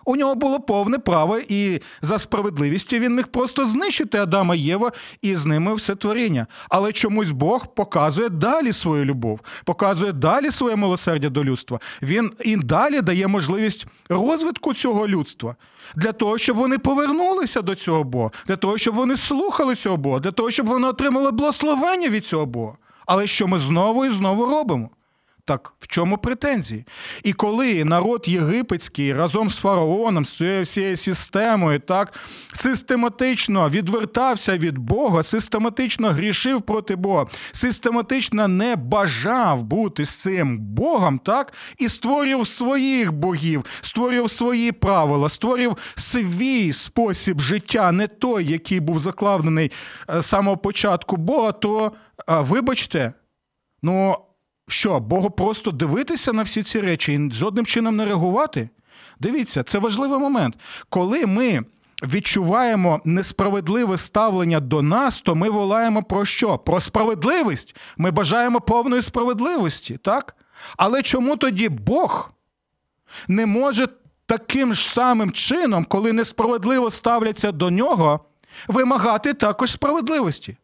У 0.04 0.16
нього 0.16 0.34
було 0.34 0.60
повне 0.60 0.98
право, 0.98 1.38
і 1.48 1.80
за 2.02 2.18
справедливістю 2.18 2.98
він 2.98 3.16
міг 3.16 3.26
просто 3.26 3.66
знищити 3.66 4.18
Адама 4.18 4.54
Єва 4.54 4.92
і 5.22 5.34
з 5.34 5.46
ними 5.46 5.74
все 5.74 5.94
творіння. 5.94 6.46
Але 6.68 6.92
чомусь 6.92 7.30
Бог 7.30 7.74
показує 7.74 8.28
далі 8.28 8.72
свою 8.72 9.04
любов, 9.04 9.40
показує 9.64 10.12
далі 10.12 10.50
своє 10.50 10.76
милосердя 10.76 11.28
до 11.28 11.44
людства. 11.44 11.78
Він 12.02 12.32
і 12.44 12.56
далі 12.56 13.00
дає 13.00 13.26
можливість 13.26 13.86
розвитку 14.08 14.74
цього 14.74 15.08
людства 15.08 15.56
для 15.96 16.12
того, 16.12 16.38
щоб 16.38 16.56
вони 16.56 16.78
повернулися 16.78 17.62
до 17.62 17.74
цього 17.74 18.04
Бога, 18.04 18.30
для 18.46 18.56
того, 18.56 18.78
щоб 18.78 18.94
вони 18.94 19.16
слухали 19.16 19.74
цього 19.74 19.96
Бога, 19.96 20.18
для 20.18 20.32
того, 20.32 20.50
щоб 20.50 20.66
вони 20.66 20.88
отримали 20.88 21.30
благословення 21.30 22.08
від 22.08 22.26
цього 22.26 22.46
Бога. 22.46 22.72
Але 23.06 23.26
що 23.26 23.46
ми 23.46 23.58
знову 23.58 24.04
і 24.04 24.10
знову 24.10 24.46
робимо? 24.46 24.90
Так 25.50 25.72
в 25.80 25.86
чому 25.86 26.18
претензії? 26.18 26.84
І 27.22 27.32
коли 27.32 27.84
народ 27.84 28.24
єгипетський 28.28 29.12
разом 29.12 29.50
з 29.50 29.56
фараоном, 29.56 30.24
з 30.24 30.64
цією 30.64 30.96
системою, 30.96 31.80
так 31.80 32.12
систематично 32.52 33.68
відвертався 33.68 34.58
від 34.58 34.78
Бога, 34.78 35.22
систематично 35.22 36.10
грішив 36.10 36.62
проти 36.62 36.96
Бога, 36.96 37.26
систематично 37.52 38.48
не 38.48 38.76
бажав 38.76 39.62
бути 39.62 40.04
з 40.04 40.22
цим 40.22 40.58
Богом, 40.58 41.18
так, 41.18 41.52
і 41.78 41.88
створював 41.88 42.46
своїх 42.46 43.12
богів, 43.12 43.64
створював 43.80 44.30
свої 44.30 44.72
правила, 44.72 45.28
створював 45.28 45.78
свій 45.94 46.72
спосіб 46.72 47.40
життя, 47.40 47.92
не 47.92 48.06
той, 48.06 48.46
який 48.46 48.80
був 48.80 48.98
закладений 48.98 49.72
е, 50.10 50.20
з 50.20 50.26
самого 50.26 50.56
початку 50.56 51.16
Бога, 51.16 51.52
то 51.52 51.92
вибачте, 52.26 53.12
ну 53.82 54.16
що, 54.70 55.00
Богу 55.00 55.30
просто 55.30 55.70
дивитися 55.70 56.32
на 56.32 56.42
всі 56.42 56.62
ці 56.62 56.80
речі 56.80 57.12
і 57.12 57.32
жодним 57.32 57.66
чином 57.66 57.96
не 57.96 58.04
реагувати? 58.04 58.68
Дивіться, 59.20 59.62
це 59.62 59.78
важливий 59.78 60.18
момент. 60.18 60.54
Коли 60.88 61.26
ми 61.26 61.60
відчуваємо 62.02 63.00
несправедливе 63.04 63.96
ставлення 63.96 64.60
до 64.60 64.82
нас, 64.82 65.20
то 65.20 65.34
ми 65.34 65.50
волаємо 65.50 66.02
про 66.02 66.24
що? 66.24 66.58
Про 66.58 66.80
справедливість. 66.80 67.76
Ми 67.96 68.10
бажаємо 68.10 68.60
повної 68.60 69.02
справедливості, 69.02 69.98
так? 70.02 70.36
Але 70.76 71.02
чому 71.02 71.36
тоді 71.36 71.68
Бог 71.68 72.30
не 73.28 73.46
може 73.46 73.88
таким 74.26 74.74
ж 74.74 74.92
самим 74.92 75.30
чином, 75.30 75.84
коли 75.84 76.12
несправедливо 76.12 76.90
ставляться 76.90 77.52
до 77.52 77.70
нього, 77.70 78.20
вимагати 78.68 79.34
також 79.34 79.70
справедливості? 79.70 80.56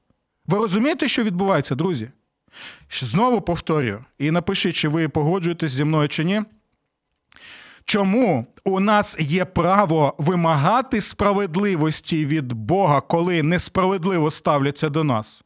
Ви 0.46 0.58
розумієте, 0.58 1.08
що 1.08 1.22
відбувається, 1.22 1.74
друзі? 1.74 2.10
Знову 2.90 3.40
повторюю, 3.40 4.04
і 4.18 4.30
напишіть, 4.30 4.74
чи 4.74 4.88
ви 4.88 5.08
погоджуєтесь 5.08 5.70
зі 5.70 5.84
мною 5.84 6.08
чи 6.08 6.24
ні. 6.24 6.42
Чому 7.84 8.46
у 8.64 8.80
нас 8.80 9.16
є 9.20 9.44
право 9.44 10.14
вимагати 10.18 11.00
справедливості 11.00 12.26
від 12.26 12.52
Бога, 12.52 13.00
коли 13.00 13.42
несправедливо 13.42 14.30
ставляться 14.30 14.88
до 14.88 15.04
нас? 15.04 15.42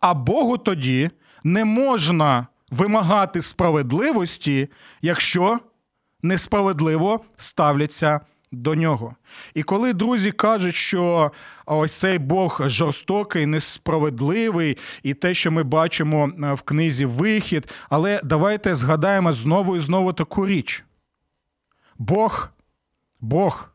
А 0.00 0.14
Богу 0.14 0.58
тоді 0.58 1.10
не 1.44 1.64
можна 1.64 2.46
вимагати 2.70 3.42
справедливості, 3.42 4.68
якщо 5.02 5.58
несправедливо 6.22 7.20
ставляться 7.36 8.20
до 8.52 8.74
нього. 8.74 9.14
І 9.54 9.62
коли 9.62 9.92
друзі 9.92 10.32
кажуть, 10.32 10.74
що 10.74 11.32
ось 11.66 11.98
цей 11.98 12.18
Бог 12.18 12.60
жорстокий, 12.66 13.46
несправедливий, 13.46 14.78
і 15.02 15.14
те, 15.14 15.34
що 15.34 15.50
ми 15.50 15.62
бачимо 15.62 16.32
е, 16.42 16.52
в 16.52 16.62
книзі 16.62 17.04
Вихід, 17.04 17.68
але 17.90 18.20
давайте 18.24 18.74
згадаємо 18.74 19.32
знову 19.32 19.76
і 19.76 19.80
знову 19.80 20.12
таку 20.12 20.46
річ. 20.46 20.84
Бог, 21.98 22.48
Бог 23.20 23.68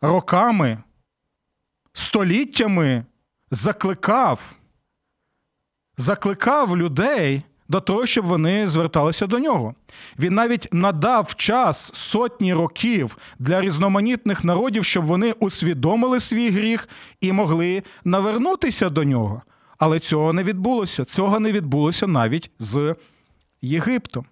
роками, 0.00 0.78
століттями 1.92 3.04
закликав, 3.50 4.52
закликав 5.96 6.76
людей 6.76 7.42
до 7.70 7.80
того, 7.80 8.06
щоб 8.06 8.26
вони 8.26 8.68
зверталися 8.68 9.26
до 9.26 9.38
нього. 9.38 9.74
Він 10.18 10.34
навіть 10.34 10.68
надав 10.72 11.34
час 11.34 11.90
сотні 11.94 12.54
років 12.54 13.16
для 13.38 13.60
різноманітних 13.60 14.44
народів, 14.44 14.84
щоб 14.84 15.04
вони 15.04 15.32
усвідомили 15.32 16.20
свій 16.20 16.50
гріх 16.50 16.88
і 17.20 17.32
могли 17.32 17.82
навернутися 18.04 18.90
до 18.90 19.04
нього. 19.04 19.42
Але 19.78 19.98
цього 19.98 20.32
не 20.32 20.44
відбулося. 20.44 21.04
Цього 21.04 21.40
не 21.40 21.52
відбулося 21.52 22.06
навіть 22.06 22.50
з 22.58 22.94
Єгиптом. 23.62 24.24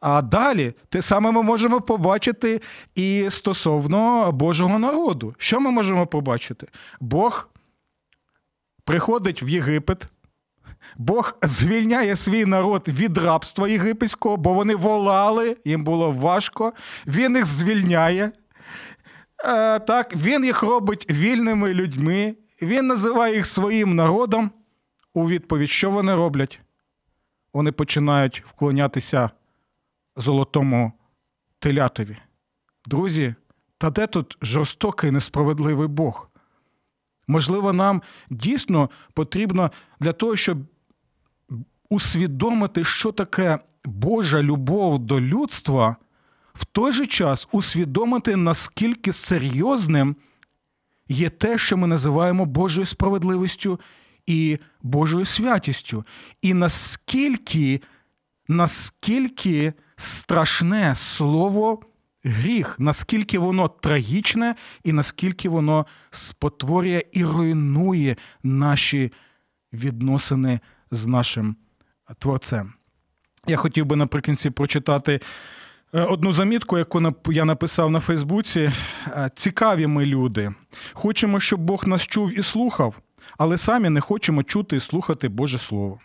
А 0.00 0.22
далі 0.22 0.74
те 0.88 1.02
саме 1.02 1.30
ми 1.30 1.42
можемо 1.42 1.80
побачити 1.80 2.60
і 2.94 3.26
стосовно 3.30 4.32
Божого 4.32 4.78
народу. 4.78 5.34
Що 5.38 5.60
ми 5.60 5.70
можемо 5.70 6.06
побачити? 6.06 6.66
Бог 7.00 7.48
приходить 8.84 9.42
в 9.42 9.48
Єгипет, 9.48 10.06
Бог 10.96 11.34
звільняє 11.42 12.16
свій 12.16 12.44
народ 12.44 12.88
від 12.88 13.18
рабства 13.18 13.68
єгипетського, 13.68 14.36
бо 14.36 14.52
вони 14.54 14.74
волали, 14.74 15.56
їм 15.64 15.84
було 15.84 16.10
важко. 16.10 16.72
Він 17.06 17.36
їх 17.36 17.46
звільняє. 17.46 18.32
Е, 19.44 19.78
так, 19.78 20.16
Він 20.16 20.44
їх 20.44 20.62
робить 20.62 21.10
вільними 21.10 21.74
людьми, 21.74 22.34
він 22.62 22.86
називає 22.86 23.36
їх 23.36 23.46
своїм 23.46 23.94
народом. 23.94 24.50
У 25.14 25.28
відповідь, 25.28 25.70
що 25.70 25.90
вони 25.90 26.14
роблять? 26.14 26.60
Вони 27.52 27.72
починають 27.72 28.42
вклонятися 28.46 29.30
золотому 30.16 30.92
телятові. 31.58 32.16
Друзі, 32.86 33.34
та 33.78 33.90
де 33.90 34.06
тут 34.06 34.38
жорстокий 34.42 35.10
несправедливий 35.10 35.88
Бог? 35.88 36.28
Можливо, 37.26 37.72
нам 37.72 38.02
дійсно 38.30 38.90
потрібно 39.14 39.70
для 40.00 40.12
того, 40.12 40.36
щоб 40.36 40.58
усвідомити, 41.94 42.84
що 42.84 43.12
таке 43.12 43.58
Божа 43.84 44.42
любов 44.42 44.98
до 44.98 45.20
людства, 45.20 45.96
в 46.54 46.64
той 46.64 46.92
же 46.92 47.06
час 47.06 47.48
усвідомити, 47.52 48.36
наскільки 48.36 49.12
серйозним 49.12 50.16
є 51.08 51.30
те, 51.30 51.58
що 51.58 51.76
ми 51.76 51.86
називаємо 51.86 52.46
Божою 52.46 52.86
справедливістю 52.86 53.80
і 54.26 54.58
Божою 54.82 55.24
святістю, 55.24 56.04
і 56.42 56.54
наскільки, 56.54 57.80
наскільки 58.48 59.72
страшне 59.96 60.94
слово 60.94 61.82
гріх, 62.24 62.76
наскільки 62.78 63.38
воно 63.38 63.68
трагічне, 63.68 64.54
і 64.84 64.92
наскільки 64.92 65.48
воно 65.48 65.86
спотворює 66.10 67.02
і 67.12 67.24
руйнує 67.24 68.16
наші 68.42 69.12
відносини 69.72 70.60
з 70.90 71.06
нашим 71.06 71.56
творцем. 72.18 72.72
Я 73.46 73.56
хотів 73.56 73.86
би 73.86 73.96
наприкінці 73.96 74.50
прочитати 74.50 75.20
е, 75.94 76.00
одну 76.02 76.32
замітку, 76.32 76.78
яку 76.78 77.12
я 77.26 77.44
написав 77.44 77.90
на 77.90 78.00
Фейсбуці. 78.00 78.72
Е, 79.06 79.30
Цікаві 79.34 79.86
ми 79.86 80.06
люди. 80.06 80.54
Хочемо, 80.92 81.40
щоб 81.40 81.60
Бог 81.60 81.86
нас 81.88 82.02
чув 82.02 82.38
і 82.38 82.42
слухав, 82.42 82.94
але 83.38 83.58
самі 83.58 83.88
не 83.88 84.00
хочемо 84.00 84.42
чути 84.42 84.76
і 84.76 84.80
слухати 84.80 85.28
Боже 85.28 85.58
Слово. 85.58 86.00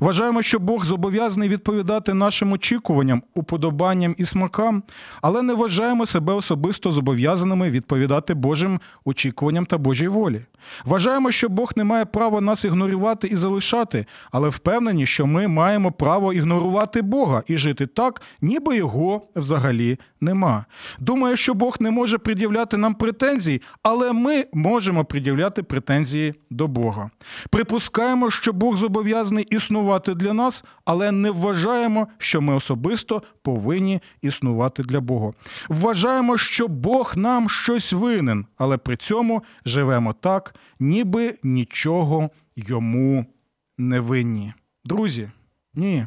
Вважаємо, 0.00 0.42
що 0.42 0.58
Бог 0.58 0.84
зобов'язаний 0.84 1.48
відповідати 1.48 2.14
нашим 2.14 2.52
очікуванням, 2.52 3.22
уподобанням 3.34 4.14
і 4.18 4.24
смакам, 4.24 4.82
але 5.22 5.42
не 5.42 5.54
вважаємо 5.54 6.06
себе 6.06 6.32
особисто 6.32 6.90
зобов'язаними 6.90 7.70
відповідати 7.70 8.34
Божим 8.34 8.80
очікуванням 9.04 9.66
та 9.66 9.78
Божій 9.78 10.08
волі. 10.08 10.40
Вважаємо, 10.84 11.30
що 11.30 11.48
Бог 11.48 11.72
не 11.76 11.84
має 11.84 12.04
права 12.04 12.40
нас 12.40 12.64
ігнорувати 12.64 13.26
і 13.26 13.36
залишати, 13.36 14.06
але 14.32 14.48
впевнені, 14.48 15.06
що 15.06 15.26
ми 15.26 15.48
маємо 15.48 15.92
право 15.92 16.32
ігнорувати 16.32 17.02
Бога 17.02 17.42
і 17.46 17.58
жити 17.58 17.86
так, 17.86 18.22
ніби 18.40 18.76
його 18.76 19.22
взагалі 19.36 19.98
нема. 20.20 20.64
Думаю, 20.98 21.36
що 21.36 21.54
Бог 21.54 21.76
не 21.80 21.90
може 21.90 22.18
пред'являти 22.18 22.76
нам 22.76 22.94
претензій, 22.94 23.62
але 23.82 24.12
ми 24.12 24.44
можемо 24.52 25.04
пред'являти 25.04 25.62
претензії 25.62 26.34
до 26.50 26.68
Бога. 26.68 27.10
Припускаємо, 27.50 28.30
що 28.30 28.52
Бог 28.52 28.76
зобов'язаний 28.76 29.46
існувати 29.64 30.14
для 30.14 30.32
нас, 30.32 30.64
але 30.84 31.12
не 31.12 31.30
вважаємо, 31.30 32.08
що 32.18 32.40
ми 32.40 32.54
особисто 32.54 33.22
повинні 33.42 34.00
існувати 34.22 34.82
для 34.82 35.00
Бога. 35.00 35.32
Вважаємо, 35.68 36.38
що 36.38 36.68
Бог 36.68 37.12
нам 37.16 37.48
щось 37.48 37.92
винен, 37.92 38.46
але 38.56 38.76
при 38.76 38.96
цьому 38.96 39.42
живемо 39.64 40.12
так 40.12 40.54
ніби 40.80 41.38
нічого 41.42 42.30
йому 42.56 43.26
не 43.78 44.00
винні. 44.00 44.54
Друзі, 44.84 45.30
ні. 45.74 46.06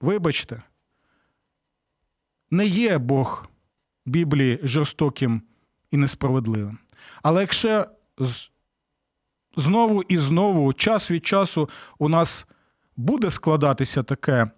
Вибачте, 0.00 0.62
не 2.50 2.66
є 2.66 2.98
Бог 2.98 3.46
Біблії 4.06 4.60
жорстоким 4.62 5.42
і 5.90 5.96
несправедливим. 5.96 6.78
Але 7.22 7.40
якщо 7.40 7.86
знову 9.58 10.02
і 10.02 10.18
знову, 10.18 10.72
час 10.72 11.10
від 11.10 11.26
часу, 11.26 11.68
у 11.98 12.08
нас 12.08 12.46
буде 12.96 13.30
складатися 13.30 14.02
таке 14.02 14.50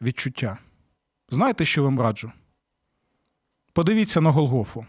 відчуття, 0.00 0.58
знаєте, 1.28 1.64
що 1.64 1.82
вам 1.82 2.00
раджу? 2.00 2.32
Подивіться 3.72 4.20
на 4.20 4.30
Голгофу 4.30 4.86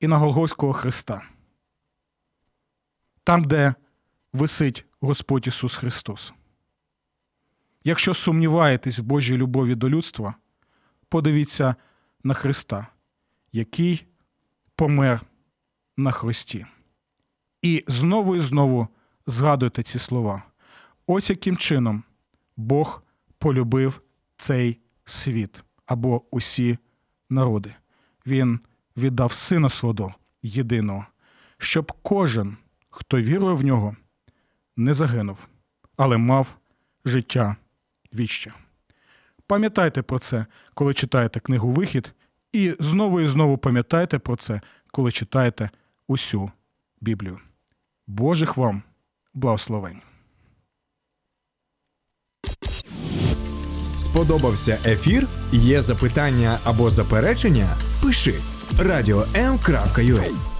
і 0.00 0.06
на 0.06 0.16
Голгофського 0.16 0.72
Христа 0.72 1.22
там, 3.24 3.44
де 3.44 3.74
висить 4.32 4.86
Господь 5.00 5.46
Ісус 5.46 5.76
Христос. 5.76 6.32
Якщо 7.84 8.14
сумніваєтесь 8.14 8.98
в 8.98 9.02
Божій 9.02 9.36
любові 9.36 9.74
до 9.74 9.90
людства, 9.90 10.34
подивіться 11.08 11.74
на 12.24 12.34
Христа, 12.34 12.86
який 13.52 14.06
помер 14.74 15.20
на 15.96 16.10
Христі. 16.10 16.66
І 17.66 17.84
знову 17.86 18.36
і 18.36 18.40
знову 18.40 18.88
згадуйте 19.26 19.82
ці 19.82 19.98
слова. 19.98 20.42
Ось 21.06 21.30
яким 21.30 21.56
чином 21.56 22.02
Бог 22.56 23.02
полюбив 23.38 24.02
цей 24.36 24.78
світ 25.04 25.62
або 25.86 26.22
усі 26.30 26.78
народи. 27.30 27.74
Він 28.26 28.60
віддав 28.96 29.32
Сина 29.32 29.68
свого 29.68 30.14
єдиного, 30.42 31.06
щоб 31.58 31.92
кожен 32.02 32.56
хто 32.90 33.20
вірує 33.20 33.54
в 33.54 33.64
нього, 33.64 33.96
не 34.76 34.94
загинув, 34.94 35.38
але 35.96 36.16
мав 36.16 36.56
життя 37.04 37.56
віще. 38.14 38.52
Пам'ятайте 39.46 40.02
про 40.02 40.18
це, 40.18 40.46
коли 40.74 40.94
читаєте 40.94 41.40
книгу 41.40 41.70
Вихід, 41.70 42.14
і 42.52 42.76
знову 42.80 43.20
і 43.20 43.26
знову 43.26 43.58
пам'ятайте 43.58 44.18
про 44.18 44.36
це, 44.36 44.60
коли 44.90 45.12
читаєте 45.12 45.70
усю 46.08 46.50
Біблію. 47.00 47.40
Божих 48.06 48.56
вам 48.56 48.82
благословень. 49.34 50.00
Сподобався 53.98 54.78
ефір? 54.84 55.28
Є 55.52 55.82
запитання 55.82 56.58
або 56.64 56.90
заперечення? 56.90 57.76
Пиши 58.02 58.34
радіом.ua 58.78 60.55